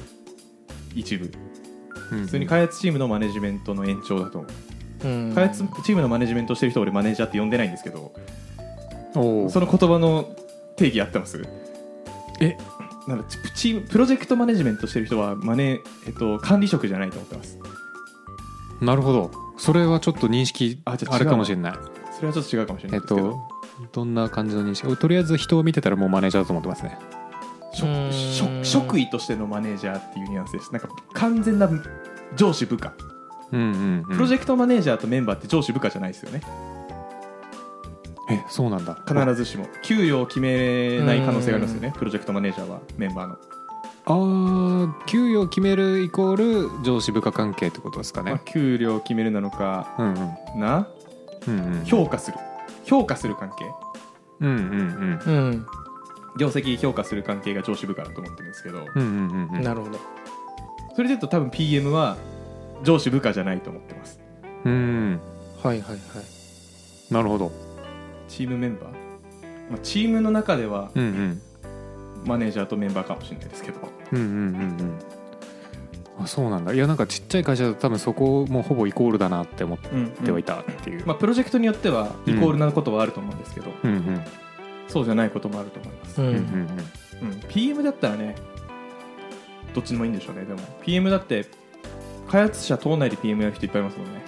[0.96, 1.26] 一部。
[1.26, 1.49] うん
[2.10, 5.08] 普通に開発チームのマネジメントの延長だと思う。
[5.08, 5.34] うん。
[5.34, 8.14] 開発チームのマネジメントしてる人は俺マネージャーって呼んでないんですけど
[9.14, 10.36] その言葉の
[10.76, 11.42] 定義合ってます？
[12.42, 12.58] え？
[13.08, 17.58] なんかチチームプロジェクトマネジメントしてる人はマネ、えっと、管理職じゃないと思ってます。
[18.82, 19.32] なるほど。
[19.58, 21.74] それはちょっと認識あるかもしれない。
[22.14, 23.40] それはちょっと違うかもしれなえっいですけど、と
[23.92, 24.96] どんな感じの認識？
[24.96, 26.98] とりあえず人を見てたらもうマネージャーだと思ってますね
[27.72, 30.72] 職位としてのマネージャーっていうニュアンスです。
[30.72, 31.70] なんか完全な
[32.36, 32.94] 上司部下。
[33.52, 36.42] うんうん、うん、プロジェクトマネージャーとメンバーって上司部下じゃないですよね。
[38.32, 38.96] えそうなんだ。
[39.08, 39.66] 必ずしも。
[39.84, 41.94] 給与を決めない可能性がありますよね。
[41.98, 43.38] プロジェクトマネージャーはメンバーの、
[44.06, 50.60] あー給与を決めるイコール上司部下関係ってことですかまあね、給料を決めるなのかうんうん。
[50.60, 50.88] な？
[51.48, 52.38] うんうん評価する。
[52.86, 53.66] 評価する関係。
[54.42, 55.20] うんうん。
[55.26, 55.66] うん
[56.40, 59.56] 業績評価する関係が上司部下だと思ってるんですけどうんうんうんうん。
[59.58, 60.00] うんなるほど。
[60.96, 62.18] それで言うと多分 PM は
[62.84, 64.20] 上司部下じゃないと思ってます。
[64.66, 65.20] うん。
[65.62, 67.14] はいはいはい。
[67.14, 67.52] なるほど。
[68.28, 68.84] チームメンバー、
[69.70, 71.42] まあ、チームの中ではうんうん。
[72.26, 73.80] マネージャーとメンバーかもしれないですけど。
[74.12, 74.38] うんうんうんう
[74.84, 75.00] ん。
[76.22, 76.74] あそうなんだ。
[76.74, 84.22] いやなんかちっちゃい会社だと多分そこもほぼイコールだなって思ってはいたっていう、まあ、プロジェクトによってはイコールなことはあると思うんですけど、うんうん
[84.90, 86.34] そうじゃないこともあると思います、ううん。
[86.34, 86.42] うん。
[86.42, 88.36] うん PM だったらね
[89.74, 90.60] どっちでもいいんでしょうねでも。
[90.82, 91.46] PM だって
[92.30, 94.22] 開発者党内で PM やる人いっぱいいますもんね、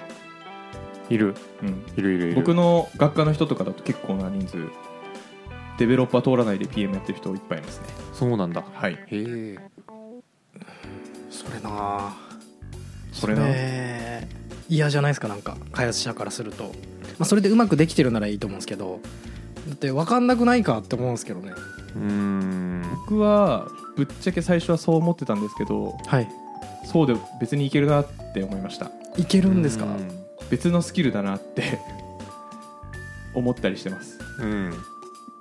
[1.08, 1.34] いる。
[1.62, 2.34] うん、いるいるいる。
[2.34, 4.68] 僕の学科の人とかだと結構な人数
[5.78, 7.86] デベロッパー通らないで PM やってる人いっぱいいますね。
[8.12, 8.64] そうなんだ。
[8.72, 8.92] はい。
[8.92, 9.58] へえ。
[11.30, 12.16] それなあ。
[13.12, 13.46] それな。
[13.46, 14.26] れ
[14.68, 15.56] 嫌じゃないですかなんか。
[15.72, 16.70] 開発者からすると、ま
[17.20, 19.00] あ、それでうまくできてるならいいと思うんですけど
[19.68, 21.52] だって分かんなくないかって思うんですけどね。
[21.94, 22.82] うーん。
[23.06, 26.28] 僕はぶっちゃけ最初はそう思ってたんですけどはい。
[26.84, 28.90] そうで別にいけるなって思いました。
[29.16, 29.86] いけるんですか？
[30.50, 31.78] 別のスキルだなって
[33.34, 34.18] 思ったりしてます。
[34.40, 34.72] うん。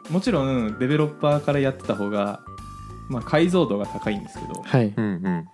[0.10, 2.42] もちろんデベロッパーからやってた方が、
[3.10, 4.94] まあ、解像度が高いんですけどはい。
[4.96, 5.48] うんうん。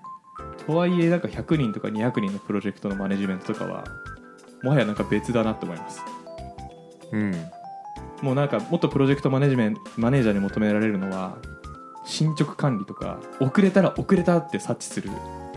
[0.65, 3.83] とはいえなんか100人とか200人のプロジェクトのマネジメントとかは
[4.63, 6.01] もはやなんか別だなって思います。
[7.11, 7.33] うん
[8.21, 11.37] もうなんかもっとプロジェクトマネジメントマネージャーに求められるのは
[12.05, 15.09] 進捗管理とか遅れたら遅れたって察知する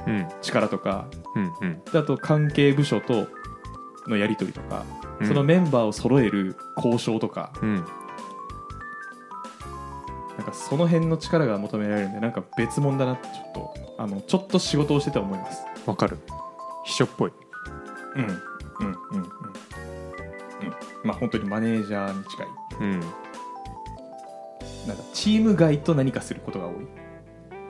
[0.06, 0.28] うん。
[0.42, 1.82] 力とかうんうん。
[1.92, 3.28] であと関係部署と
[4.08, 4.84] のやり取りとか、
[5.20, 5.28] うん。
[5.28, 7.52] そのメンバーを揃える交渉とか。
[7.62, 7.74] うん。
[10.38, 15.62] なんかその辺の力が求められるんでなんか別物だなってちょっとあのちょっと仕事をしてて思います。
[15.84, 16.16] わかる。
[16.84, 17.32] 秘書っぽい。
[18.16, 18.24] うん。
[18.24, 18.36] うんうん
[18.80, 19.20] うん。
[19.20, 19.26] うん
[21.04, 22.46] まあ本当にマネージャーに近い。
[22.80, 23.00] うん。
[24.86, 26.74] なんかチーム外と何かすることが多い。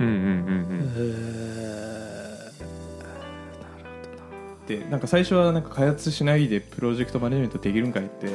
[0.01, 2.11] うんうんうんえ
[4.67, 8.29] でなんか最初はなんか開発しないでプロジェクトマネジメントできるんかいって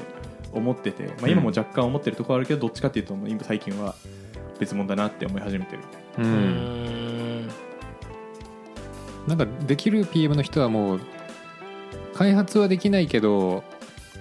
[0.52, 3.96] 思ってて、まあ、今も若干思ってるところあるけどどっちかっていうともう今最近は
[4.60, 5.84] 別物だなって思い始めてる。
[6.18, 7.48] うん。
[9.28, 11.02] なんかできる PM の人はもう
[12.14, 13.64] 開発はできないけど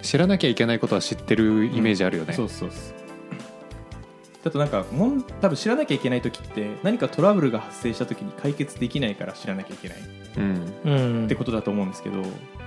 [0.05, 2.81] 知らなきゃいけないことは知ってるイメージあるよね、そうそうそう。
[4.45, 9.99] だとなんかもん多分知らなきゃいけない時って何かトラブルが発生した時に解決できないから知らなきゃいけない。
[10.37, 10.73] うん。
[10.85, 10.91] う
[11.23, 12.23] んってことだと思うんですけど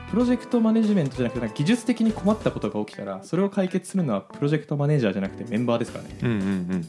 [0.10, 6.18] プロジェクトマネジメントじゃなくてなんか技術的に困ったことが起きたらそれを解決するのはプロジェクトマネージャーじゃなくてメンバーですからね。
[6.24, 6.88] うんうん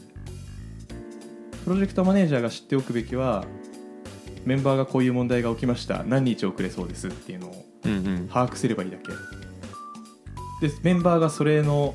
[1.65, 3.45] プロジェクトマネージャーが知っておくべきは
[4.45, 6.03] メンバーがこういう問題が起きました。
[6.03, 8.27] 何日遅れそうですっていうのをうんうんうん。
[8.27, 9.11] 把握すればいいだけ
[10.61, 11.93] でメンバーがそれの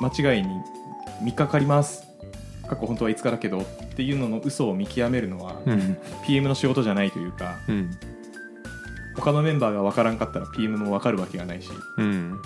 [0.00, 0.48] 間違いに
[1.22, 2.04] 見かかります。
[2.68, 3.64] 過去本当はいつからけどっ
[3.96, 5.98] ていうのの嘘を見極めるのはうん。
[6.26, 7.90] PM の仕事じゃないというかうん。
[9.16, 12.40] 他のメンバーが分からんかったら PM も分かるわけがないしうん。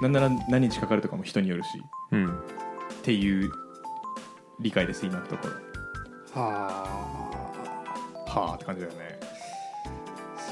[0.00, 1.68] なんなら何日かかるとかも人によるし
[2.12, 2.26] うん。
[2.28, 2.30] っ
[3.02, 3.50] ていう
[4.60, 5.54] 理解です今のところ。
[6.40, 6.84] は
[8.26, 8.30] あ。
[8.30, 9.07] はあって感じだよね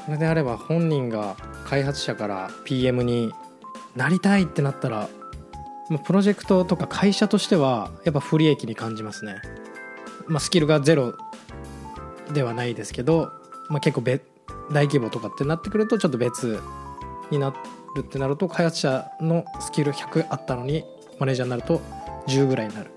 [0.07, 3.33] それであれば本人が開発者から PM に
[3.97, 5.09] なりたいってなったら
[6.05, 9.35] プロジェクトとか会社としてはやっぱ不利益に感じますね、
[10.29, 11.15] まあ、スキルがゼロ
[12.33, 13.33] ではないですけど、
[13.69, 14.21] まあ、結構べ
[14.71, 16.61] 大規模とかってなってくるとちょっと別
[17.33, 17.57] になる
[18.01, 20.85] ってなると開発者のスキル100あったのに
[21.19, 21.81] マネージャーになると
[22.29, 22.91] 10ぐらいになる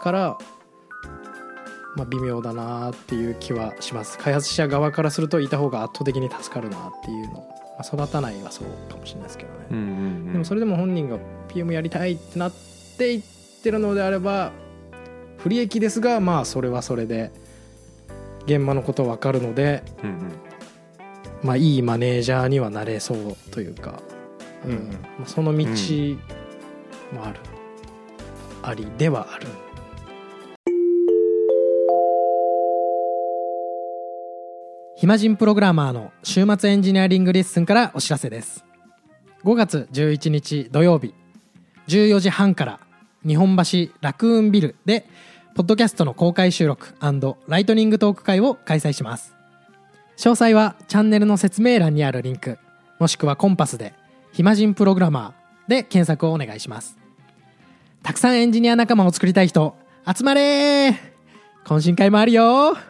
[0.00, 0.38] から、
[1.96, 4.18] まあ、微妙だなっていう気はします。
[4.18, 7.32] 開発者側からするといた方が圧倒的に助かるなっていうの、
[7.78, 12.52] まあ、育たないはそうかもしれないですけどね、うんうんでもそれでも本人が PM やりたいってなっ
[12.96, 13.22] ていっ
[13.62, 14.52] てるのであれば
[15.38, 17.32] 不利益ですがまあそれはそれで
[18.46, 20.32] 現場のこと分かるので、うんうん。
[21.42, 24.00] まあ、いいマネージャーにはなれそうというか、
[24.64, 24.78] うんうん。
[24.90, 25.66] まあ、その道
[27.12, 27.40] もある、
[28.62, 29.46] ありではある
[35.00, 38.66] 暇人プログラマーの週末エンジニアリングレッスンからお知らせです。
[39.44, 41.14] 5月11日土曜日
[41.88, 42.80] 14時半から
[43.26, 45.06] 日本橋ラクーンビルで
[45.54, 46.94] ポッドキャストの公開収録
[47.48, 49.34] ライトニングトーク会を開催します。
[50.18, 52.58] 詳細はチャンネルの説明欄にあるリンク
[52.98, 53.94] もしくはコンパスで
[54.32, 56.98] 「暇人プログラマー」で検索をお願いします。
[58.02, 59.74] たくさんエンジニア仲間を作りたい人
[60.06, 60.94] 集まれー!
[61.64, 62.89] 懇親会もあるよ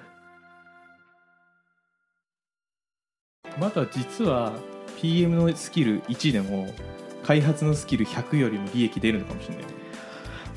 [3.59, 4.53] また実は
[5.01, 6.73] PM のスキル1でも
[7.25, 9.65] 開発のスキル100よりも利益出るのかもしれない。
[9.65, 9.71] ね、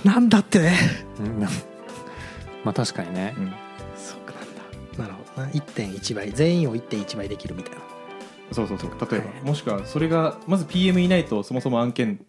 [0.04, 0.72] なんだって？
[1.20, 1.40] うん。
[2.64, 3.34] まあ確かにね。
[3.38, 3.54] うん、
[3.98, 5.04] そうかなんだ。
[5.04, 5.50] なるほどな。
[5.52, 6.32] 1.1倍。
[6.32, 7.80] 全員を1.1倍できるみたいな。
[8.52, 8.92] そうそうそう。
[9.12, 9.42] 例えば、はい。
[9.44, 12.20] もしくはそれがまず PM いないとそもそも案件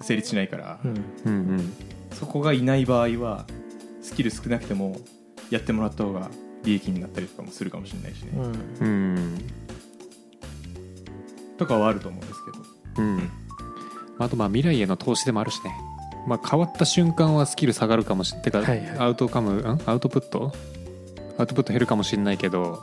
[0.00, 1.04] 成立しないから、うん。
[1.24, 1.72] うんうん。
[2.12, 3.46] そこがいない場合は
[4.02, 4.96] スキル少なくても
[5.50, 6.30] やってもらった方が
[6.64, 8.86] 利益になったりとかもするかもしれないしね、うん。
[8.86, 9.38] うん
[11.60, 12.58] とかはあると思うんですけど。
[13.04, 13.30] うん。
[14.18, 15.72] あとまあ未来への投資でもあるしね。
[16.26, 18.98] まあ変わった瞬間はスキル下がるかもしれないてか、はいはい。
[18.98, 19.80] アウトカムん？
[19.86, 20.52] アウトプット？
[21.38, 22.82] アウトプット減るかもしれないけど、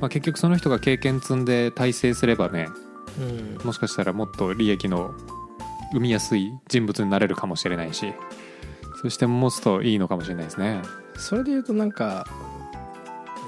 [0.00, 2.68] まあ、結局その人が経験積んで体制すればね
[3.20, 3.22] う
[3.62, 3.66] ん。
[3.66, 5.14] もしかしたらもっと利益の
[5.92, 8.14] 生みやすい人物になれるかもしれないし。
[9.02, 10.80] そして持つといいのかもしれないですね。
[11.16, 12.24] それで言うとなんか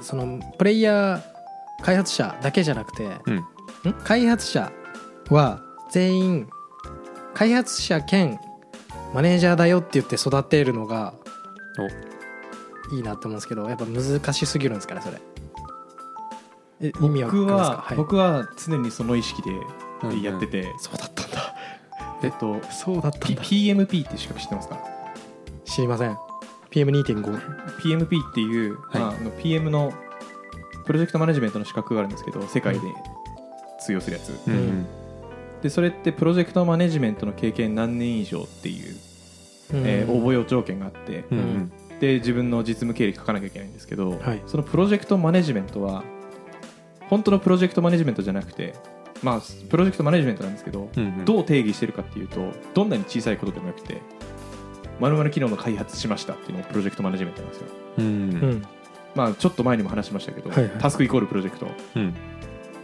[0.01, 3.45] そのプレイヤー開発者だけじゃなくて、うんん
[3.93, 4.71] 開発者
[5.29, 6.49] は全員
[7.33, 8.39] 開発者兼
[9.13, 11.13] マネージャーだよって言って育てるのが
[12.93, 15.21] いいなって思うんですけどやっぱ難しすぎるんですかねそれ。
[16.81, 17.77] え意味わかり僕ますか？
[17.77, 19.51] は、僕は常にその意識で
[20.03, 21.55] うんやってて、そうだったんだ。
[22.23, 24.77] えっとそうだった P- んだ PMP って資格知ってますか？
[25.63, 26.17] 知りません。
[26.71, 27.39] PM2.5
[27.79, 29.01] PMP っていう、はい。
[29.01, 29.93] まあ、あの PM の
[30.85, 32.81] プロジェクトマネジメントの資格があるんですけど世界で
[33.85, 34.53] 通用するやつ、うん。
[34.53, 34.85] うん
[35.61, 38.95] でそれってプロジェクトマネジメントの経験何年以上っていう、
[39.73, 41.37] えー応募要条件があって、うん。
[41.39, 44.43] うんで自分の実務経歴書かなきゃいけないんですけど、はい。
[44.45, 46.03] そのプロジェクトマネジメントは
[47.09, 48.75] 本当のプロジェクトマネジメントじゃなくて
[49.23, 51.25] まあプロジェクトマネジメントなんですけど、うんうん。
[51.25, 54.01] どう定義してるかっていうとどんなに小さいことでもよくて
[54.99, 57.67] 〇〇機能の開発しましたっていうのがプロジェクトマネジメントなんですよ。
[57.99, 58.65] うんうん。
[59.15, 60.71] まあちょっと前にも話しましたけど、はいはい。
[60.79, 61.67] タスクイコールプロジェクト。
[61.95, 62.13] うん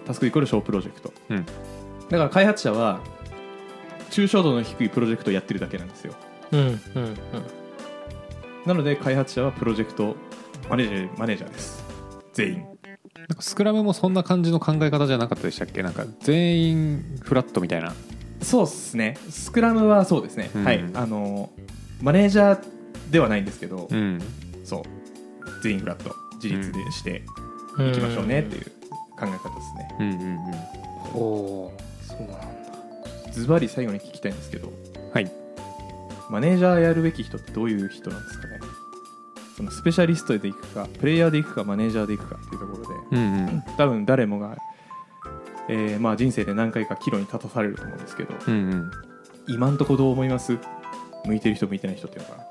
[0.06, 1.46] タスクイコール小プロジェクト、うん。
[1.46, 3.00] だから開発者は
[4.10, 6.14] 抽象度の低いプロジェクトをやってるだけなんですよ。
[6.52, 7.16] うんうんうん。
[8.66, 10.16] なので開発者はプロジェクト
[10.70, 11.84] マネージャーマネージャーです。
[12.34, 12.66] 全員。
[13.18, 15.84] なんかスクラムもそんな感じの考え方じゃなかったでしたっけ？
[15.84, 17.94] なんか全員フラットみたいな。
[18.42, 19.18] そうですね。
[19.30, 20.64] スクラムはそうですね、うん。
[20.64, 20.84] はい。
[20.94, 21.50] あの
[22.02, 22.66] マネージャー
[23.12, 24.20] ではないんですけど、うん。
[24.64, 24.84] そう。
[25.64, 26.16] 全員フラット。
[26.42, 27.24] 自立でして
[27.78, 27.90] うん。
[27.90, 28.72] いきましょうねっていう
[29.26, 29.96] 考え方ですね。
[30.00, 31.22] うんうんうん。
[31.22, 32.42] おそうなんだ。
[33.32, 34.72] ズバリ最後に聞きたいんですけど。
[35.14, 35.32] はい。
[36.30, 38.60] マネージャーやるべき人ってどういう人なんですかね。
[39.56, 42.94] そのスペシャリストでいくかプレイヤーでいくかマネージャーでいくかっていうところで。
[43.12, 43.64] うんうん。
[43.78, 44.58] 多分誰もが、
[45.68, 48.34] えーまあ、人生で何回か岐路に立たされると思うんですけど。
[48.48, 48.92] うんうん。
[49.48, 50.58] 今んとこどう思います？
[51.26, 52.44] 向いてる人向いてない人っていうのかな、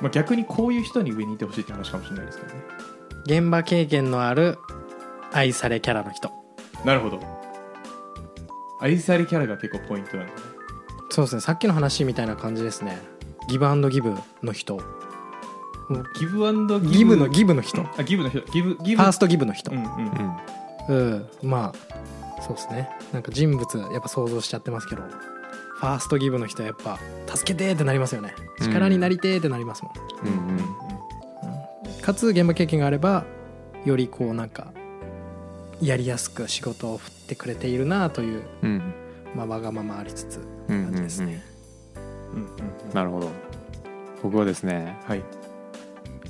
[0.00, 2.62] まあ、逆にこういう人に上にいてほしいって話かもしれないですけどね。
[3.26, 4.58] 現場経験のある
[5.32, 6.30] 愛されキャラの人。
[6.84, 7.20] なるほど。
[8.80, 10.40] 愛されキャラが結構ポイントなんだね。
[11.10, 11.40] そうですね。
[11.40, 12.98] さっきの話みたいな感じですね。
[13.48, 14.80] ギブアンドギブの人。
[16.18, 17.16] ギブアンドギブ？
[17.16, 17.82] のギブの人。
[17.82, 18.40] フあギブの人。
[18.52, 19.02] ギブギブ。
[19.02, 19.70] ァーストギブの人。
[19.70, 19.86] うんうん。
[20.88, 21.28] うん。
[21.42, 22.90] うんまあそうですね。
[23.12, 25.02] なんか人物やっぱ想像しちゃってますけど。
[25.02, 27.00] ファーストギブの人はやっぱ
[27.34, 28.34] 助けてーってなりますよね。
[28.60, 28.66] うん。
[28.68, 29.92] 力になりてーってなりますもん、
[30.28, 30.48] うん
[31.94, 32.02] うん。
[32.02, 33.24] かつ現場経験があれば
[33.84, 34.72] よりこうなんか
[35.82, 38.82] やりやすく仕事を振ってくれているなという、うん。
[39.34, 40.40] まあ、わがままありつつ
[42.92, 43.30] なるほど。
[44.22, 45.22] 僕はですねはい。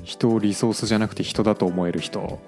[0.03, 2.39] 人をリソースじゃなくて人だと思える人。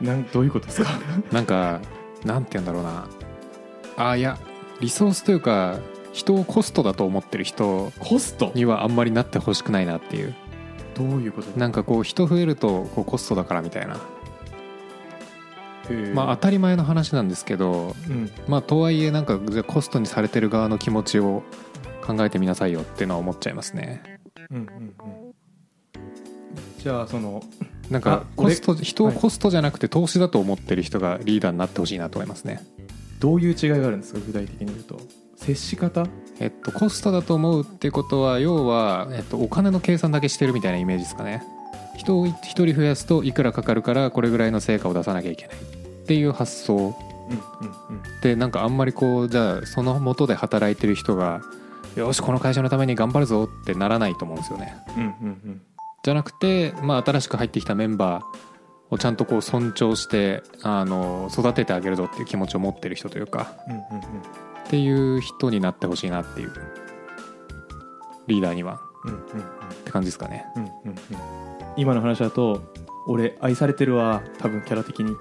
[0.00, 0.90] なんどういうことですか？
[1.32, 1.80] なんか
[2.24, 3.06] なんて言うんだろうな。
[3.96, 4.38] あいや
[4.80, 5.78] リソースというか
[6.12, 8.50] 人をコストだと思ってる人コスト？
[8.54, 10.34] にはあんまりなってほしくないなっていう。
[10.94, 13.96] どういうことなんかこう人増えるとこうコストだからみたいな
[16.14, 18.30] まあ当たり前の話なんですけどうん。
[18.48, 21.42] まあとはいえなんかじゃあコストにされてる側の気持ちを
[22.04, 24.02] 考えてみなさいよっていうのは思っちゃいますね。
[24.50, 24.94] うんうんうん。
[26.78, 27.42] じゃあその
[27.90, 32.62] なんかあコスト俺人をコストじゃなくて投資だと思ってる人がリーダーになってほしいなと思いますね。
[33.20, 34.20] どういう違いがあるんですか？
[34.20, 35.00] 具体的に言うと。
[35.36, 36.06] 接し方？
[36.40, 41.42] えっとコストだと思うってことは要は、えっと、お金の計算だけしてるみたいなイメージですかね
[41.96, 46.94] 人を1人増やすといくらかかるからこれぐらいの成果を出さなきゃいけないっていう発想。
[48.22, 51.40] でなんかあんまりこうじゃあその元で働いてる人が
[51.96, 54.76] よしこの会社のために頑張るぞってならないと思うんですよね。
[54.96, 55.62] うんうんうん。
[56.02, 58.24] じゃなくて、まあ、新しく入ってきたメンバー
[58.90, 63.82] をちゃんとこう尊重してあの育ててあげるぞっていう気持ちを持ってる人というかうんうんっ
[64.66, 66.52] ていう人になってほしいなっていう
[68.26, 68.80] リーダーには。
[69.04, 69.18] うんうん。
[69.18, 69.22] っ
[69.84, 70.46] て感じですかね。
[70.56, 71.43] うんうんうん
[71.76, 72.62] 今の話だと
[73.06, 75.14] 俺愛されてるわ多分キャラ的にっ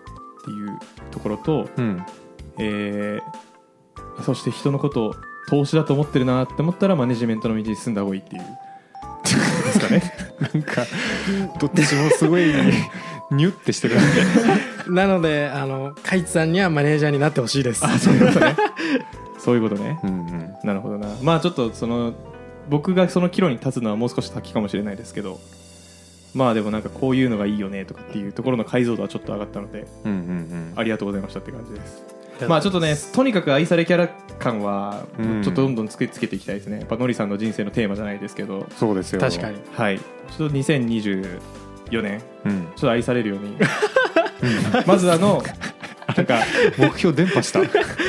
[0.45, 0.79] ていう
[1.11, 2.05] ところと、うん。
[2.59, 3.53] えー
[4.21, 5.15] そして人のことを
[5.49, 8.43] 投資だと思ってるなって思ったらマネジメントの道に進んだ方がいいっていう。
[8.43, 10.13] ですかね。
[10.53, 10.85] なんか
[11.59, 12.53] どっちもすごい
[13.31, 13.95] ニュってしてる
[14.89, 17.85] なのであのカイツさんにはマネージャーになってほしいです。
[17.85, 18.55] あそういうことね。
[19.39, 19.99] そういうことね。
[20.03, 20.53] うんうん。
[20.63, 21.07] なるほどな。
[21.21, 22.13] まあちょっとその
[22.69, 25.39] 僕がその岐路に立つのはもう少し先かもしれないですけど
[26.33, 32.03] まあでもなんかこういうのがいいよねとかっていうところの解像度はちょっと上がったのでうんうんありがとうございましたって感じです。
[32.47, 34.07] まあちょっとねとにかく愛されキャラ
[34.39, 35.43] 感はうん。
[35.43, 36.79] ちょっとどんどんつけつけていきたいですね。
[36.79, 38.67] やっぱのりさんの人生のテーマじゃないですけど。
[38.77, 39.19] そうですよ。
[39.21, 39.57] 確かに。
[39.73, 39.99] はい。
[39.99, 42.21] ちょっと2024年。
[42.45, 42.61] うん。
[42.61, 43.57] ちょっと愛されるように。
[44.85, 45.41] まずあの
[46.17, 46.39] なんか
[46.77, 47.61] 目標伝播した。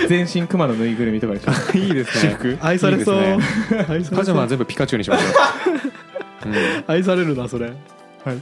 [0.09, 1.53] 全身クマのぬいぐるみとかでしょ。
[1.79, 2.33] いいですね。
[2.33, 2.59] 私服。
[2.61, 3.17] 愛されそう。
[3.17, 5.25] いいです愛されパジャマはそう全部ピカチュウにしましょ
[6.47, 6.55] う、うん。
[6.87, 7.73] 愛されるなそれ
[8.25, 8.37] はい。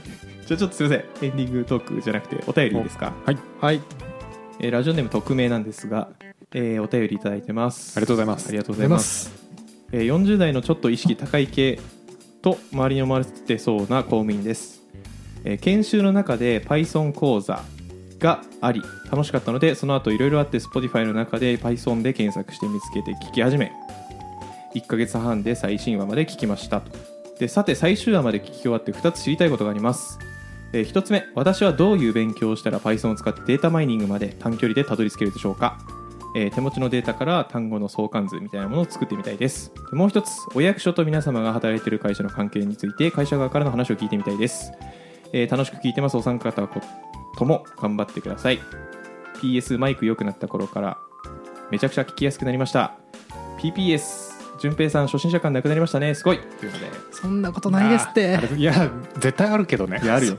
[0.47, 0.99] じゃあちょっとすいません。
[1.25, 3.13] エンディングトークじゃなくてお便りいいですか？
[3.25, 3.37] はい。
[3.59, 3.81] はい。
[4.59, 6.09] えーラジオネーム匿名なんですが、
[6.53, 7.97] えーお便りいただいてます。
[7.97, 8.47] ありがとうございます。
[8.49, 9.31] ありがとうございます。
[9.91, 11.79] えー40代のちょっと意識高い系
[12.41, 14.81] と周りに思われてそうな公務員です、
[15.45, 17.61] えー研修の中で Python 講座
[18.19, 18.81] があり
[19.11, 23.71] 楽しかったのでその後いろいろあって Spotify の中で Python で検索して見つけて聞き始め
[24.75, 26.91] 1ヶ月半で最新話まで聞きましたと
[27.39, 30.19] でさて最終話まで聞き終わって2つ知りたいことがあります。
[30.73, 35.77] えー1つ目私はどういう勉強をしたら Python を使ってデータマイニングまで短距離でたどり着けるでしょうか。
[36.35, 39.71] えー手持ちのデータから単語の相関図みたいなものを作ってみたいです。
[39.91, 44.71] でもう一つお役所と皆様が働いている会社の関係について会社側からの話を聞いてみたいです、
[45.31, 46.17] えー楽しく聞いてます。
[46.17, 46.67] お三方
[47.37, 48.59] とも頑張ってください。
[49.41, 50.97] PS マイク良くなった頃から
[51.69, 52.97] めちゃくちゃ聞きやすくなりました。
[53.59, 54.32] PPS
[54.63, 56.15] 順平さん初心者感なくなりましたね。
[56.15, 56.39] すごい。
[56.39, 56.91] ということで。
[57.11, 58.39] そんなことないですって。
[58.55, 59.99] いや絶対あるけどね。
[60.01, 60.37] いやあるよ、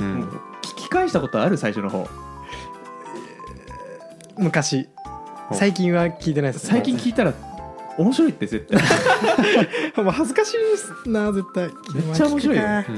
[0.00, 0.28] うんもう
[0.62, 2.08] 聞き返したことある最初の方。
[4.38, 4.88] 昔。
[5.52, 6.70] 最近は聞いてないですね。
[6.70, 7.34] 最近聞いたら
[7.98, 8.82] 面白いって絶対。
[10.02, 11.68] もう恥ずかしいですな絶対。
[11.94, 12.62] めっちゃ面白いよ。
[12.62, 12.92] 聞くか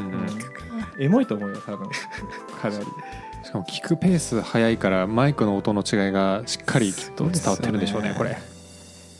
[0.98, 1.04] うん。
[1.04, 1.88] エモいと思うよ多分。
[2.62, 2.86] かなり
[3.42, 8.38] しかも聞くペース早いからマイクの音の違いがしっかりきっと伝わってるんでしょうねこれ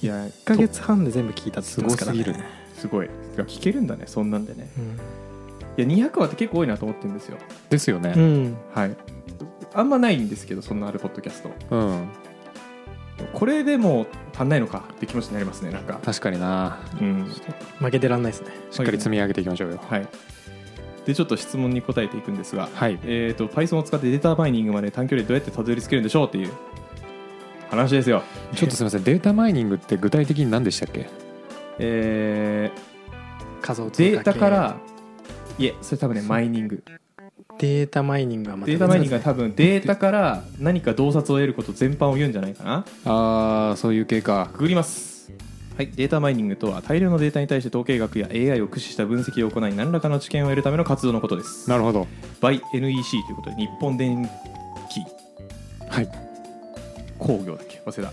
[0.03, 2.23] いや1ヶ月半で全部聞いたって言ってますからね。
[2.23, 3.11] すごすぎるすごい。
[3.37, 4.69] 聞けるんだねそんなんでね。
[4.79, 5.87] うん。
[5.87, 7.39] いや200話って結構多いなと思ってるんですよ。
[7.69, 8.15] ですよね。
[8.17, 8.57] うん。
[8.75, 8.97] はい。
[9.75, 11.51] あんまないんですけどそんなあるポッドキャスト。
[11.71, 12.09] うん。
[13.35, 16.01] これでも足んないのかって気持ちになりますねなんか。
[16.03, 16.79] 確かにな。
[17.01, 17.31] うん。
[17.79, 18.51] 負けてらんないですね。
[18.71, 19.81] しっかり積み上げていきましょうよ。
[19.89, 20.09] はい。
[21.07, 22.99] でちょっと質問に答えていくんですが、はい。
[23.05, 26.53] えー、と Python を使ってデータマイニングまで短距離でどうやってたどり着けるんでしょうっていう
[27.71, 28.23] 話ですよ。
[28.55, 29.05] ちょっとすみません。
[29.05, 31.09] データマイニングって具体的に何でしたっけ？
[31.79, 32.71] え
[33.63, 34.05] 仮想通貨系。
[34.11, 34.77] ーデータから
[35.59, 36.83] いえそれ多分ねマイニング。
[37.59, 42.85] データマイニングはまたデータマイニングは別多分データから何か洞察を得ること全般を言うんじゃないかな。
[43.05, 44.49] ああそういう系か。
[44.55, 45.31] ググります。
[45.77, 51.71] はい、データマイニングとは大量のデータに対して統計学や AI を駆使した分析を行い何らかの知見を得るための活動のことです。
[51.71, 52.07] なるほど。
[52.41, 54.29] by NEC ということで日本電
[54.91, 55.01] 気。
[55.89, 56.30] はい
[57.21, 57.81] 工業だっけ？
[57.87, 58.13] 忘れた。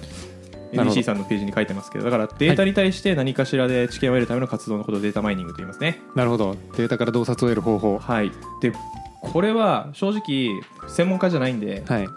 [0.84, 2.03] NEC さんのページに書いてますけど。
[2.05, 5.99] だからデータに対して何かしらで知見を得るための活動のことをデータマイニングと言いますね。
[6.16, 6.55] なるほど。
[6.76, 7.97] データから洞察を得る方法。
[7.97, 8.32] はい。
[8.62, 8.74] で
[9.22, 10.49] これは正直
[10.89, 12.08] 専門家じゃないんで、はい。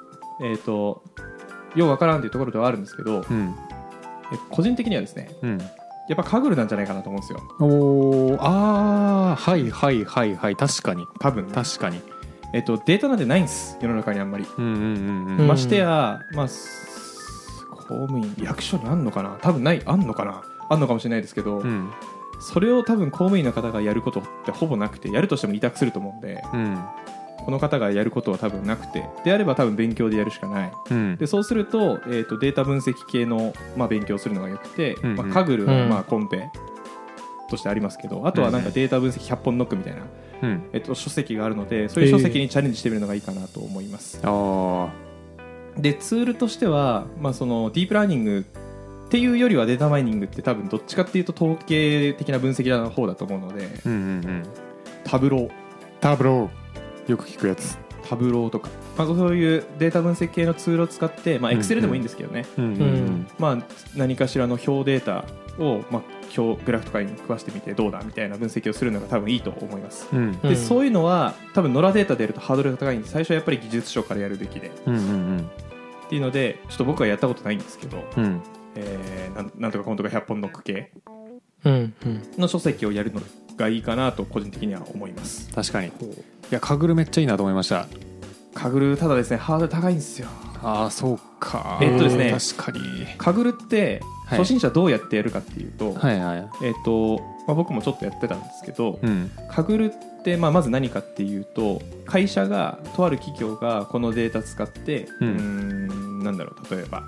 [0.42, 1.02] えっ、と
[1.76, 3.54] ようわからんというところではあるんですけどうん。
[4.32, 5.58] え個人的にはですねうん。
[5.58, 7.40] やっぱカグルなんじゃないかなと思うんですよ。
[7.60, 8.36] おー。
[8.40, 10.56] ああはいはいはいはい。
[10.56, 11.04] 確かに。
[11.20, 11.52] 多分ね。
[11.54, 12.00] 確かに
[12.52, 13.78] えっと、データなんてないんです。
[13.80, 14.92] 世の中にあんまり、うんうんうんうう
[15.34, 15.36] ん。
[15.44, 19.38] んましてや、まあ、す公務員役所にあんのかな？
[19.40, 20.42] 多分ないあんのかな？
[20.68, 21.90] あんのかもしれないですけど、うん。
[22.40, 26.78] それを多分公務員の方がやることってほぼなくてやるとしても委託すると思うんでうん。
[27.44, 30.72] この方がやることは多分なくてであれば多分勉強でやるしかない。
[30.90, 31.16] うん。
[31.16, 35.16] でそうすると,、えー、とデータ分析系の、まあ、勉強をするのがよくて、うんうん。
[35.16, 35.88] まあ、カグルは、うん。
[35.88, 36.50] まあ、コンペ
[37.50, 40.02] としてありますけどあとはなんかデータ分析100本ノックみたいな、
[40.42, 40.70] うん。
[40.72, 44.92] えっと、書籍があるのでそういう書籍にチャレンジしてみるのがいいかなと思います、あ
[45.76, 48.46] でツールとしては、まあ、そのディープラーニング
[49.06, 54.42] っていうよりはデータマイニングって多分どっちかっていうと統計的な分析の方だと思うのであうんうんうん。
[55.02, 57.10] Tableau。Tableau。
[57.10, 57.76] よく聞くやつ。
[58.08, 63.28] Tableau とか、まあ、そういうデータ分析系のツールを使って、まあ、Excel でもいいんですけどね、うんうん。
[63.40, 63.58] まあ、
[63.96, 65.24] 何かしらの表データ
[65.62, 66.02] を、まあ、
[66.36, 70.08] 表グラフとかに食わしてみてどうだみたいな分析をするのが多分いいと思います。
[70.12, 70.32] うん。
[70.40, 70.56] で、うん。
[70.56, 74.68] そういうのは多分ノラデータでやるとハードルが高いんで最初はやっぱり技術書からやるべきで。
[74.68, 75.50] っうんうん。
[76.08, 78.24] ていうのでちょっと僕はやったことないんですけど、うん。
[78.24, 78.40] うん
[78.76, 80.92] えーなんなんとか今度が100本ノック系
[81.64, 82.22] うんうん。
[82.38, 83.20] の書籍をやるの
[83.56, 85.52] がいいかなと個人的には思います。
[85.54, 85.88] 確かに。
[85.88, 85.90] い
[86.50, 87.86] やカグルめっちゃいいなと思いました。
[88.54, 90.28] カグルただですねハードル高いんですよ
[90.62, 91.78] ああそうか。
[91.82, 93.06] えっとですね確かに。
[93.18, 94.38] カグルってはい。
[94.38, 99.30] 初心者どうやってやるかっていうと,、はいはいえっとまあ、僕もちょっとやってたんですけど、うん。
[99.50, 99.92] カグルっ
[100.24, 107.02] て、まあ、まず何かっていうと会社がとある企業がこのデータ使ってううんーんなんだろう例えば、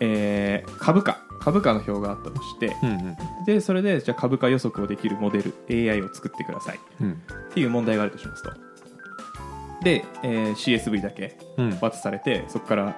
[0.00, 1.18] えー株価。
[1.40, 3.16] 株価の表があったとしてうんうん。
[3.44, 5.54] でそれでじゃあ株価予測をできるモデル
[5.90, 6.80] AI を作ってください。
[7.02, 7.22] うん。
[7.50, 8.50] っていう問題があるとしますと
[9.84, 11.78] で、えー CSV だけうん。
[11.80, 12.96] 渡されてそこから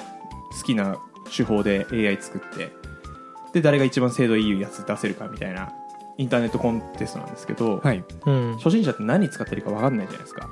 [0.58, 0.96] 好きな
[1.34, 2.70] 手法で AI 作って
[3.52, 5.72] で誰が一番精度いいやつ出せるかみたいな
[6.18, 8.02] インターネットコンテストなんですけど、はい。
[8.24, 8.54] うん。
[8.56, 10.48] 初心者って何使ってるか分かんないじゃないですか。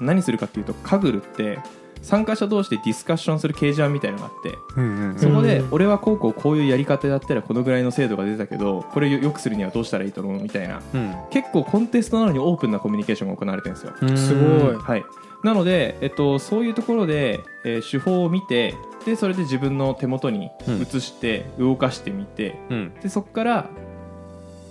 [0.00, 1.58] 何するかっていうとカグルって
[2.02, 10.80] 参加者同士でディスカッションする掲示板みたいのがあってうんうんそこでうん俺はこうこうこういうやり方やったらこのぐらいの精度が出たけどこれよくするにはどうしたらいいと思うみたいな。
[10.94, 11.14] うん。
[11.30, 13.92] 結構コンテストなのにオープンなコミュニケーションが行われてるんですよ。
[14.00, 14.76] うんすごい。
[14.76, 15.04] はい、
[15.44, 18.74] なので、えっと、そういうところで、えー手法を見て
[19.04, 22.94] でそれで自分の手元に移して動かしてみて、うん。
[23.00, 23.70] でそこから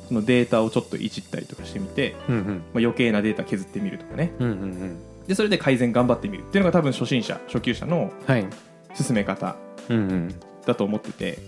[0.07, 2.45] そのデータをちょっといじったりとかしてみて、うんうん。
[2.45, 4.34] まあ、余計なデータ削ってみるとかね。
[4.39, 4.97] うんうんうん。
[5.28, 8.45] でそれで改善頑張ってみるっていうのが多分初心者初級者のはい。
[8.93, 9.55] 進め方
[9.89, 10.36] うんうん。
[10.65, 11.39] だと思ってて。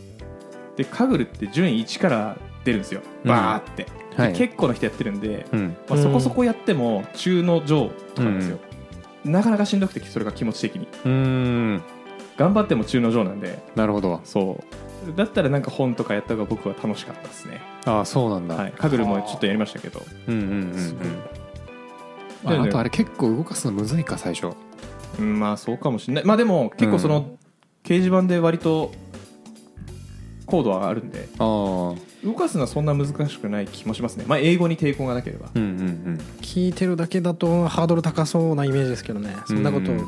[0.77, 3.01] でカグルって順位1から出るんですよ。
[3.23, 3.29] うん。
[3.29, 4.33] バーって、ではい。
[4.33, 5.77] 結構な人やってるんで、うん。
[5.89, 8.59] まあ、そこそこやっても中の上とかなんですよ、
[9.25, 10.87] なかなかしんどくてそれが気持ち的に。
[11.05, 11.81] うん。
[12.37, 13.59] 頑張っても中の上なんで。
[13.75, 14.21] なるほど。
[14.23, 14.79] そう。
[15.15, 18.55] だったらなんか本とかやった方が僕は楽しかったですね、ああそうなんだ。
[18.55, 20.01] はい、カグルもちょっとやりましたけど。
[20.27, 21.07] うんうんうんすごい。
[21.07, 21.19] うん
[22.45, 24.55] ああとあれ結構動かすのむずいか最初。
[25.19, 26.25] うんまあそうかもしれない。
[26.25, 27.37] まあでも結構その
[27.83, 28.91] 掲示板で割と
[30.45, 31.29] コードはあるんで。
[31.37, 34.25] ああ動かすのはそんな難しくない気もしますね。
[34.27, 35.49] まあ英語に抵抗がなければ。
[35.55, 39.35] うんうん聞いてるだけだとハードル高そうなイメージですけどね。
[39.47, 40.05] そんなことうん。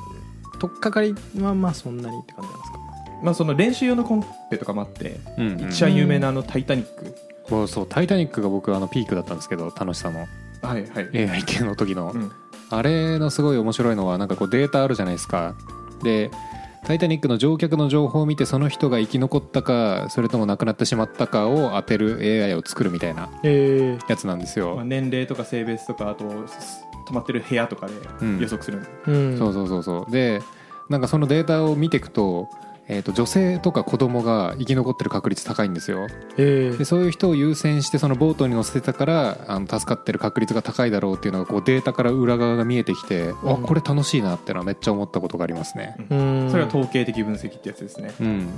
[0.60, 2.80] 取っかかりはまあそんなにって感じなんですか？
[3.24, 5.62] まあその練習用のコンペとかもあってうんうん。
[5.62, 7.16] うん一番有名なあの「タイタニック。
[7.48, 10.20] そうそう「タイタニック」が僕あのピークだったんですけど楽しさの」
[10.62, 11.30] はいはい。
[11.30, 12.32] AI 系の時の、うん。
[12.70, 15.56] あれのすごい面白いのはなんかこうデータあるじゃないですか。
[16.04, 16.30] で
[16.84, 28.40] 「タイタニック」の乗客の情報を見てその人が生き残ったかそれとも亡くなってしまったかを当てる AI を作るみたいなえやつなんですよ、まあ、年齢とか性別とかあとす泊まってる部屋とかでうん。
[28.40, 28.86] 予測するんで。
[28.86, 29.38] す、えうん。
[29.38, 30.12] そうそうそうそう。
[30.12, 30.42] で
[30.90, 32.50] なんかそのデータを見ていくと,、
[32.94, 36.08] えー、と女性とか子供が生き残ってる確率高いんですよ。
[36.38, 43.64] えでそういう人を優先してそのボートに乗せてたからあの助かってる確率が高いだろうっていうのがこうデータから裏側が見えてきて、あうん。
[43.64, 45.96] これ楽しいなってのはめっちゃ思ったことがありますね。
[46.10, 46.50] うん。
[46.52, 48.14] それは統計的分析ってやつですね。
[48.20, 48.50] うん。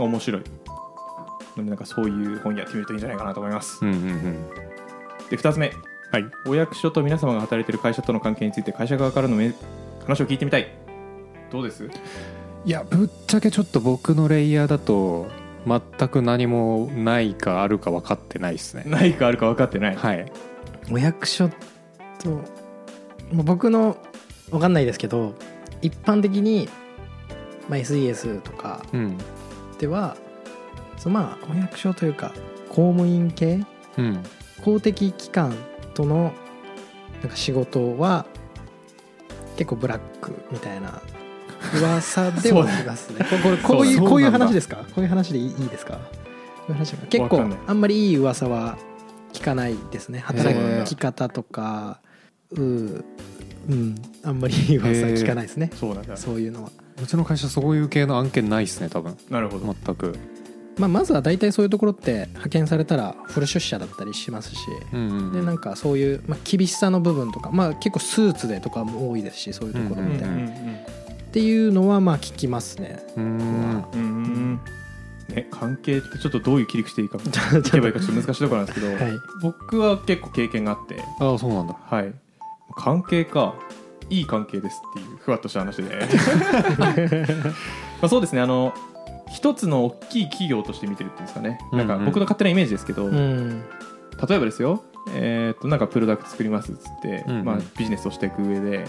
[0.00, 0.42] 面白い。
[1.56, 4.48] のでなんかそういう本やってみるといいんじゃないかなと思います、うんうんうん。
[5.30, 5.72] で2つ目。
[6.10, 6.24] はい。
[6.48, 9.54] お役所と皆様が働いている会社との関係について会社側からのめ
[10.04, 10.68] 話を聞いてみたい。
[11.52, 11.88] どうです？
[12.64, 15.28] いやぶっちゃけちょっと僕のレイヤーだと
[15.66, 18.84] 全く何もないかあるか分かってないですね。
[18.86, 20.30] ないかあるか分かってない、はい。
[20.90, 21.48] お役所
[22.18, 22.42] とも
[23.40, 23.96] う僕の
[24.50, 25.34] 分かんないですけど
[25.80, 26.68] 一般的に、
[27.68, 29.18] まあ、SES とかうん。
[29.78, 30.16] では
[30.98, 32.32] そのまあお役所というか
[32.68, 33.64] 公務員系
[33.96, 34.22] うん。
[34.62, 35.56] 公的機関
[35.94, 36.34] との
[37.22, 38.26] なんか仕事は
[39.56, 41.00] 結構ブラックみたいな
[41.74, 43.24] 噂ではありますね。
[43.24, 44.76] ここれこういうこういう話ですか？
[44.76, 45.94] こういう話でいいいいですか？
[45.94, 46.00] こ
[46.68, 48.78] ういう話が結構あんまりいい噂は
[49.32, 50.20] 聞かないですね。
[50.20, 52.00] 働き方とか
[52.52, 53.94] ううん。
[54.24, 55.70] あんまりいい噂聞かないですね。
[55.74, 56.16] そうなんだ。
[56.16, 56.70] そういうのは、
[57.02, 59.16] うちの会社そういう系の案件ないですね多分。
[59.28, 60.16] なるほど、全く。
[60.78, 64.60] まあ、まずは大体そういうところって派遣されたらフル出社だったりしますし。
[64.92, 64.96] で
[65.42, 70.24] なんかそういう、まあ、厳しさの部分とか、まあ、結構スーツでとかも多いですしそういうところって、
[71.30, 72.98] っていうのはまあ聞きますね。
[73.16, 74.60] うん。
[75.28, 79.12] ね、関係ってちょっとどういう切り口でいいか 聞けばいいかちょっと難しいところなんですけど、 はい。
[79.40, 81.00] 僕は結構経験があって。
[81.20, 81.76] ああそうなんだ。
[81.86, 82.12] はい。
[82.76, 83.54] 関係か
[84.08, 85.84] いい関係ですっていうふわっとした話で。
[88.02, 88.40] まあそうですね。
[88.40, 88.74] あの
[89.30, 92.00] 一つの大きい企業として見てるっていうんですかね、なんかうん。
[92.00, 93.62] うん僕の勝手なイメージですけど、うん。
[94.28, 94.82] 例えばですよ、
[95.14, 97.44] えー、となんかプロダクト作りますっつって、うんうん。
[97.44, 98.84] まあ、ビジネスをしていく上で、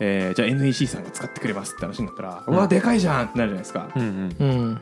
[0.00, 4.02] えーじゃあ NEC さんが使ってくれますって話になったら、ううんわでかいじゃんってなるじゃないですか、うん
[4.40, 4.80] うん。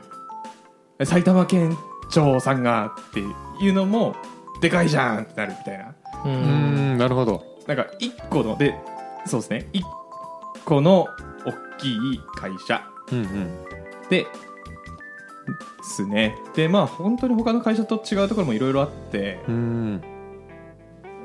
[0.99, 1.77] うん埼玉県
[2.09, 4.15] 庁さんがっていうのも
[4.61, 5.95] でかいじゃんってなるみたいな。
[6.25, 7.43] ううんんなるほど。
[7.67, 8.75] なんか一個ので
[9.25, 9.69] そうですね。
[9.73, 9.85] 一
[10.65, 11.07] 個の
[11.45, 12.81] 大きい会社。
[13.11, 13.25] うんうん。
[14.09, 14.27] でで
[15.83, 16.35] すね。
[16.55, 20.01] でまあ本当に他の会社と違うところもいろいろあって、うん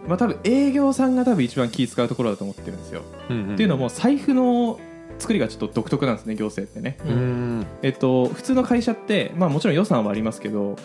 [0.08, 4.80] まあ多分営業さんが多分一番気使うところだと思ってるんですよ、うんっていうのも財布の
[5.18, 6.98] 作りがちょっと独特なんですね行政ってね。
[7.04, 7.60] ううん。
[7.60, 10.76] んえっと普通の会社ってまあもちろん予算はありますけど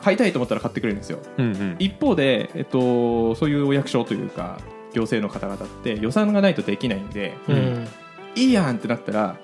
[0.00, 1.18] 買いたいと思ったら買ってくれるんですよ。
[1.38, 1.76] うんうん。
[1.78, 4.58] 一方で、えっと、そういうお役所というか
[4.94, 7.88] 行政の方々って予算がないとできないんでうん。
[8.34, 9.36] いいやんってなったら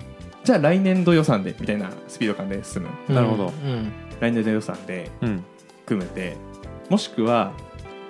[0.43, 3.13] じゃあ来年度予算でみたいなスピード感で進む。
[3.13, 3.47] なるほど。
[3.47, 5.43] うん来年度予算でうん。
[5.85, 6.35] 組むで
[6.89, 7.53] もしくは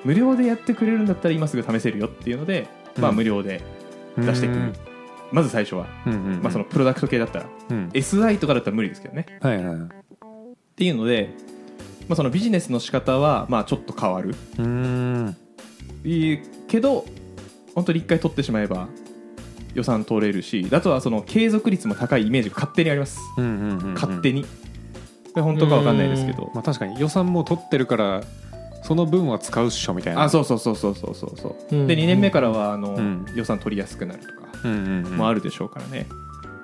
[0.04, 3.62] 無料でやってくれるんだったら今すぐ試せるよっていうので、まあうん無料で
[4.18, 4.74] 出してくる、
[5.32, 7.50] まず最初は、うんうんまあ、そのプロダクト系だったら。
[7.70, 7.90] うん。
[7.94, 9.26] SI とかだったら無理ですけどね。
[9.42, 9.78] はいはいはい。
[9.78, 9.90] っ
[10.76, 11.30] ていうので、
[12.08, 14.36] まあ、そのビジネスの仕方はまあちょっと変わる。
[14.60, 15.36] うん。
[16.04, 17.06] いいけど
[17.74, 18.90] 本当に一回取ってしまえば
[19.74, 23.20] 予算取れるしあとはその継続率も高いイメージが勝手にあります。
[23.38, 23.94] うんうんうんうん。
[23.94, 24.46] 勝手に、
[25.34, 26.52] 本当かわかんないですけど。
[26.54, 28.24] まあ確かに予算も取ってるから
[28.84, 30.24] その分は使うっしょみたいな。
[30.24, 31.76] あそうそうそうそうそうそうそう。
[31.76, 33.26] うんで2年目からはあの、ん。
[33.36, 34.34] 予算取りやすくなるとか。
[34.66, 35.18] うんうんうん。
[35.18, 36.08] もあるでしょうからね、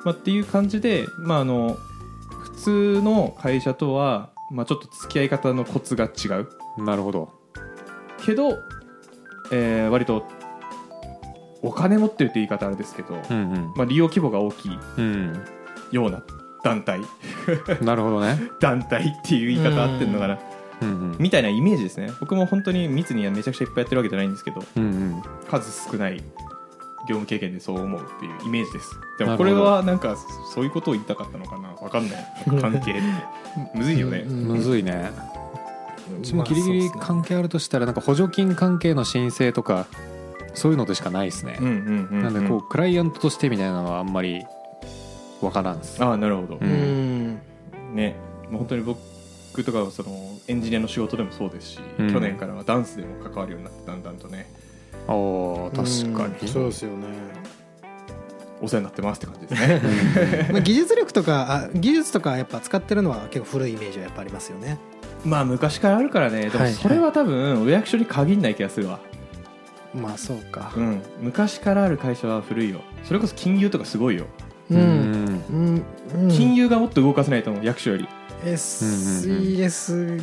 [0.04, 1.78] まあ、っていう感じで、まあ、あの
[2.30, 6.84] 普通の会社とは、まあ、ちょっと付き合い方のコツが違う。
[6.84, 7.30] なるほど。
[8.26, 8.58] けど、
[9.52, 10.26] えー割と
[11.62, 15.34] お金持ってるって言い方あれですけど、うんまあ、利用規模が大きいうん。
[15.92, 16.24] ような
[16.64, 17.00] 団体。
[17.00, 17.04] う
[17.84, 18.40] んなるほどね。
[18.62, 20.38] 団体っていう言い方合ってるのかな
[20.82, 21.16] うんうん。
[21.20, 22.12] みたいなイメージですね。
[22.20, 25.22] 僕も本当に密にはめちゃくちゃいっぱいやってるわけじゃないんですけどうんうん。
[25.50, 26.24] 数少ない
[27.08, 28.92] 業務経験でそう思うっていうイメージです。
[29.18, 30.16] でもこれはなんか
[30.54, 31.70] そういうことを言いたかったのかな？
[31.70, 32.34] わかんない。
[32.62, 33.02] 関係。
[33.74, 35.12] むずいよね、うんむずいね。
[36.20, 39.88] うちもギリギリ関係あるとしたらなんか補助金関係の申請とか
[40.54, 41.58] そういうのでしかないですね。
[41.60, 44.44] うんうんうん、なんでこうクライアントとしてみたいなのはあんまり
[45.42, 46.04] わからんです。
[46.04, 46.70] ああなるほど、ううん
[47.34, 47.42] ん。
[47.94, 48.16] ね。
[48.50, 49.00] もう本当に僕
[49.60, 52.14] 僕とかはそのエンジニアの仕事でもそうですし、うん。
[52.14, 54.50] 去年からはダンスでも関わるようになってだんだんとね。
[55.08, 56.36] おー確かに。
[56.42, 57.08] うんそうですよね。
[58.62, 60.50] お世話になってますって感じですね。
[60.52, 64.78] まあ技術力とかあ技術とかやっぱ使ってるのは結構古いイメージはやっぱありますよね。
[65.26, 66.50] まあ昔からあるからね。
[66.50, 69.00] でもはいそれは多分お役所に限んない気がするわ、
[69.94, 70.72] まあそうか。
[70.78, 72.80] うん、昔からある会社は古いよ。
[73.04, 74.26] それこそ金融とかすごいよ、
[74.72, 75.44] うん。
[76.14, 76.30] うん。
[76.30, 78.08] 金融がもっと動かせないと思う役所より
[78.44, 80.22] SES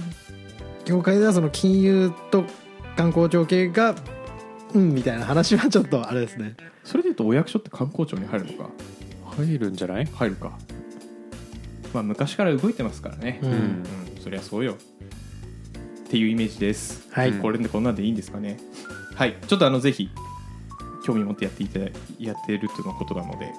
[0.85, 2.45] 業界ではその金融と
[2.97, 3.95] 観光庁系が
[4.75, 6.57] うんみたいな話はちょっとあれですね。
[6.85, 8.71] それでいうとお役所って観光庁に入るのか？
[9.37, 10.07] 入るんじゃない？
[10.07, 10.59] 入るか。
[11.93, 13.41] まあ昔から動いてますからね。
[13.43, 13.53] ううん。
[13.53, 13.85] うん。
[14.23, 14.75] そりゃそうよ。
[14.75, 17.09] っていうイメージです。
[17.11, 18.59] はい、うんこれでこんなんでいいんですかね？
[19.15, 19.37] はい。
[19.47, 20.09] ちょっとあのぜひ
[21.05, 21.87] 興味持ってやっていただ
[22.19, 23.53] やってるとのことなので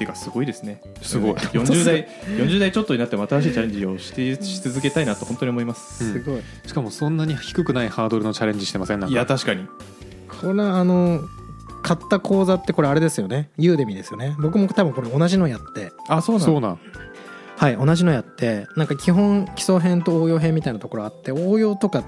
[0.00, 0.80] ていうかすごいですね。
[1.02, 1.34] すごい。
[1.52, 6.12] 40代40代ちょっとになっても新しいチャレンジをしてし続けたいなと本当に思います、うん。
[6.14, 6.40] すごい。
[6.66, 9.12] しかもそんなに低くないハードルのチャレンジしてませんなんか。
[9.12, 9.66] いや確かに。
[10.40, 11.20] これあの
[11.82, 13.50] 買った講座ってこれあれですよね。
[13.58, 14.34] ユーデミですよね。
[14.40, 15.92] 僕も多分これ同じのやって。
[16.08, 16.78] あそうなんそうなん。
[17.58, 22.04] はい同じのやってなんか基本基礎編と応用編みたいなところあって応用とか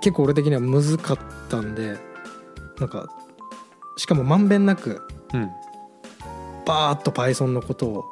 [0.00, 1.98] 結構俺的には難かったんで
[2.78, 3.08] なんか
[3.96, 5.02] しかもまんべんなく
[5.34, 5.50] うん
[6.70, 8.04] バーッと Python のことを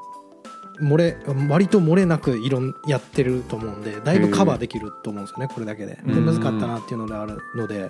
[0.80, 1.16] 漏れ
[1.48, 5.94] 割と漏れなくいろんやってると思うんでだいぶカバーできると思うんですよねこれだけで。
[5.94, 6.26] でうん。
[6.26, 7.88] 難かったなっていうのであるので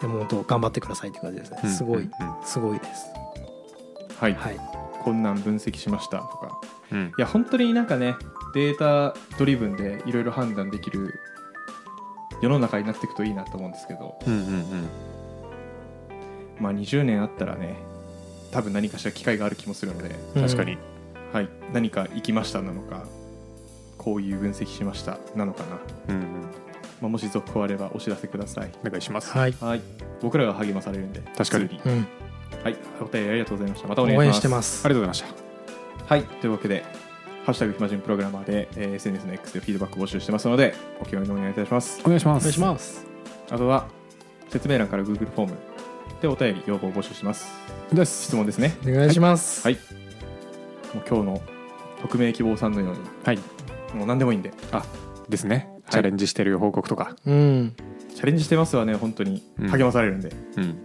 [0.00, 2.10] でも本当頑張ってくださいって感じですねすごいうんうん。
[2.42, 3.06] すごいです。
[4.18, 4.60] はい、はい。
[5.02, 6.60] こんなん分析しましたとか。
[6.92, 7.12] うん。
[7.18, 8.16] いや本当になんかね
[8.54, 11.14] データドリブンでいろいろ判断できる
[12.42, 14.18] 世の中になっていくといいなと思うんですけど。
[14.26, 14.88] うんうん
[16.58, 17.89] まあ20年あったらね
[18.50, 20.42] 多分何かしら機会がある気もするので、うん。
[20.42, 20.78] 確かに。
[21.32, 23.04] はい、何か行きましたなのか
[23.98, 25.78] こういう分析しましたなのかな、
[26.08, 26.24] うんうん。
[27.00, 28.70] まあ、もし続報あればお知らせください。
[28.84, 29.30] お願いします。
[29.30, 29.80] はい、はい。
[30.20, 31.80] 僕らが励まされるんで確かに。
[31.84, 32.06] うん、
[32.64, 32.76] はい。
[33.00, 33.88] お便りありがとうございました。
[33.88, 34.26] またお願いします。
[34.26, 34.84] 応援してます。
[34.84, 35.34] ありがとうございまし
[36.08, 36.14] た。
[36.14, 36.24] はい。
[36.24, 36.84] というわけで
[37.46, 42.00] 「ハッシュタグ暇人プログラマーで」えー SNS の X でフィードバック募集してますのでお気軽にお願いいたします。
[42.04, 42.42] お願いします。
[42.42, 43.06] お願いします。
[43.50, 43.86] あとは
[44.48, 45.56] 説明欄から Google フォーム
[46.20, 47.50] でお便り要望を募集します。
[47.92, 48.24] です。
[48.24, 48.76] 質問ですね。
[48.86, 49.62] お願いします。
[49.66, 49.74] はい。
[50.94, 51.42] もう今日の
[52.02, 53.00] 匿名希望さんのように。
[53.24, 53.38] はい。
[53.94, 54.52] もう何でもいいんで。
[55.28, 55.70] ですね。
[55.88, 55.90] い。
[55.90, 57.16] チャレンジしてる報告とか。
[57.24, 57.74] うん。
[58.14, 59.42] チャレンジしてますはね本当に。
[59.58, 59.68] うん。
[59.68, 60.78] 励まされるんで、うん。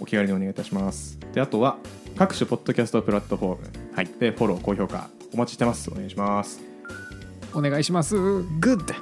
[0.00, 1.18] お気軽にお願いいたします。
[1.32, 1.78] であとは
[2.16, 3.62] 各種ポッドキャストプラットフォーム、
[3.94, 5.08] はい、でフォロー高評価。
[5.32, 5.90] お待ちしてます。
[5.90, 6.60] お願いします。
[7.54, 8.16] お願いします。
[8.16, 8.94] グッド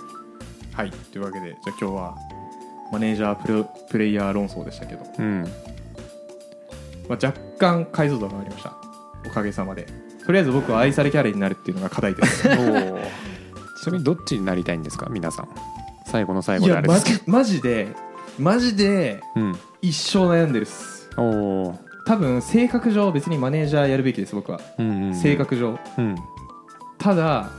[0.74, 0.90] はい。
[0.90, 2.35] というわけでじゃあ今日は
[2.92, 5.42] マネージャープレイヤー論争でしたけど、うん。
[7.08, 8.74] まあ、若干解像度が上がりました。
[9.26, 9.86] おかげさまで。
[10.24, 12.42] とりあえず僕は愛されキャラになるっていうのが課題です。
[12.48, 15.06] ちなみにどっちになりたいんですか？
[15.10, 15.48] 皆さん。
[16.06, 17.88] 最後の最後いであれですマジで
[18.38, 19.20] マジで
[19.82, 21.08] 一生悩んでるっす。
[21.16, 25.14] おお多分性格上別にマネージャーやるべきです僕は、うんうんうん。
[25.14, 25.78] 性格上。
[25.98, 26.14] うん。
[26.98, 27.50] ただ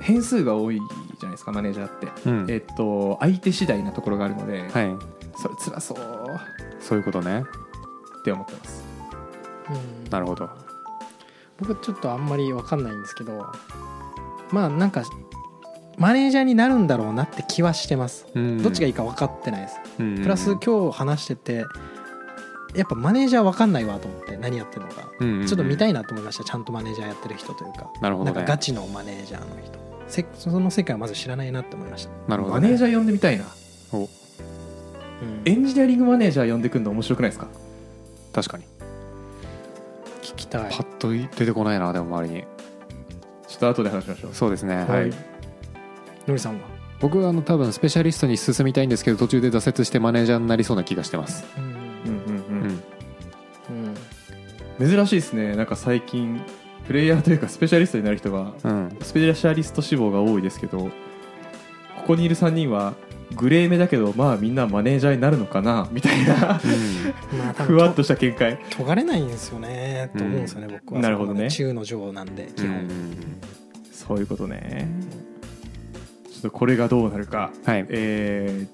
[0.00, 0.80] 変数が多い
[1.22, 2.46] じゃないですかマネージャーって、うん。
[2.50, 4.70] えっと相手次第なところがあるので、はい。
[5.36, 5.98] それ辛そう。
[6.80, 7.44] そういうことね。
[8.20, 8.84] って思ってます。
[9.70, 10.10] うん。
[10.10, 10.48] なるほど。
[11.58, 13.46] 僕ちょっとあんまり分かんないんですけど
[14.50, 15.04] まあなんか
[15.96, 18.26] マネージャーになるんだろうなって気はしてます。
[18.34, 19.76] どっちがいいか分かってないです。
[20.00, 21.64] うんプラス今日話してて
[22.74, 25.08] やっぱマネージャー分かんないわと思って何やってるのか。
[25.20, 26.44] うんちょっと見たいいなと思いました。
[26.44, 27.90] ちゃんとマネージャーやってる人というか。
[27.94, 28.40] なんなるほどね。
[28.40, 29.78] かガチのマネージャーの人
[30.12, 32.60] せその世界をまず知らないなって思いました、なるほどね。
[32.60, 33.46] マネージャー呼んでみたいな。
[33.92, 34.00] お。
[34.00, 34.08] うん。
[35.46, 37.48] エンジニアリングマネージャー呼んでくるの面白くないですか？
[38.32, 38.64] 確かに。
[40.20, 40.70] 聞きたい。
[40.70, 42.44] パッと出てこないなでも周りに。
[43.48, 44.34] ちょっと後で話しましょう。
[44.34, 44.76] そうですね。
[44.76, 45.08] ははい。
[45.08, 45.12] い
[46.26, 46.60] のりさんは？
[47.00, 51.44] 僕はあの多分スペシャリストに進みたいんですけど途中で挫折してマネージャーになりそうな気がしてます。
[51.56, 52.36] うんうんうん。
[52.36, 52.82] う
[53.70, 53.76] うん。
[53.86, 53.94] ん
[54.80, 54.90] うん。
[54.90, 55.56] 珍しいですね。
[55.56, 56.40] なんか最近
[56.86, 60.90] プレイヤーというかスペシャリストになる人がうんスペシャリスト志望が多いですけどこ
[62.06, 62.94] こにいる3人は
[63.36, 68.58] グレー目だけどまあみんなマネージャーになるのかなみたいなまあ多分ふわっとした見解。
[68.70, 71.00] と尖れないんですよねと思うんですよね、僕は。
[71.00, 71.48] なるほどね。
[71.48, 72.88] 中の上なんで基う本、ん
[73.92, 74.88] そういうことね。
[76.30, 77.52] ちょっとこれがどうなるか。
[77.64, 77.86] はい。
[77.88, 78.66] え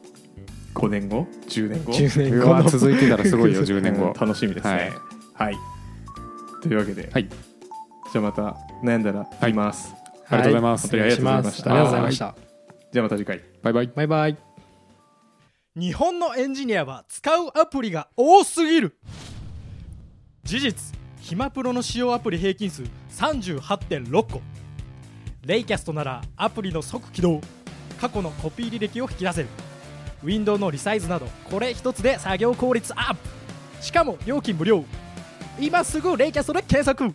[0.74, 4.06] ー、5年後？10年後？10年う後 続いてたらすごいよ10年後。
[4.06, 4.12] うん。
[4.14, 4.92] 楽しみですね。
[5.34, 5.56] はい、
[6.62, 7.28] というわけで、はい。
[8.12, 9.94] じゃあまた悩んだら言います、
[10.30, 10.82] ありがとうございます。
[10.82, 11.70] 本当にありがとうございました。
[11.70, 12.34] ありがとうございました。
[12.92, 13.40] じゃあまた次回。
[13.62, 13.86] バイバイ。
[13.88, 14.36] バイバイ。
[15.76, 18.98] 日本のエンジニアは使うアプリが多すぎる。
[20.44, 24.40] 事実暇プロの使用アプリ平均数38.6個。
[25.44, 27.40] レイキャストならアプリの即起動
[28.00, 29.48] 過去のコピー履歴を引き出せる。
[30.24, 33.84] ウィンドウのリサイズなどこれ一つで作業効率アップ。
[33.84, 34.84] しかも料金無料。
[35.60, 37.14] 今すぐレイキャストで検索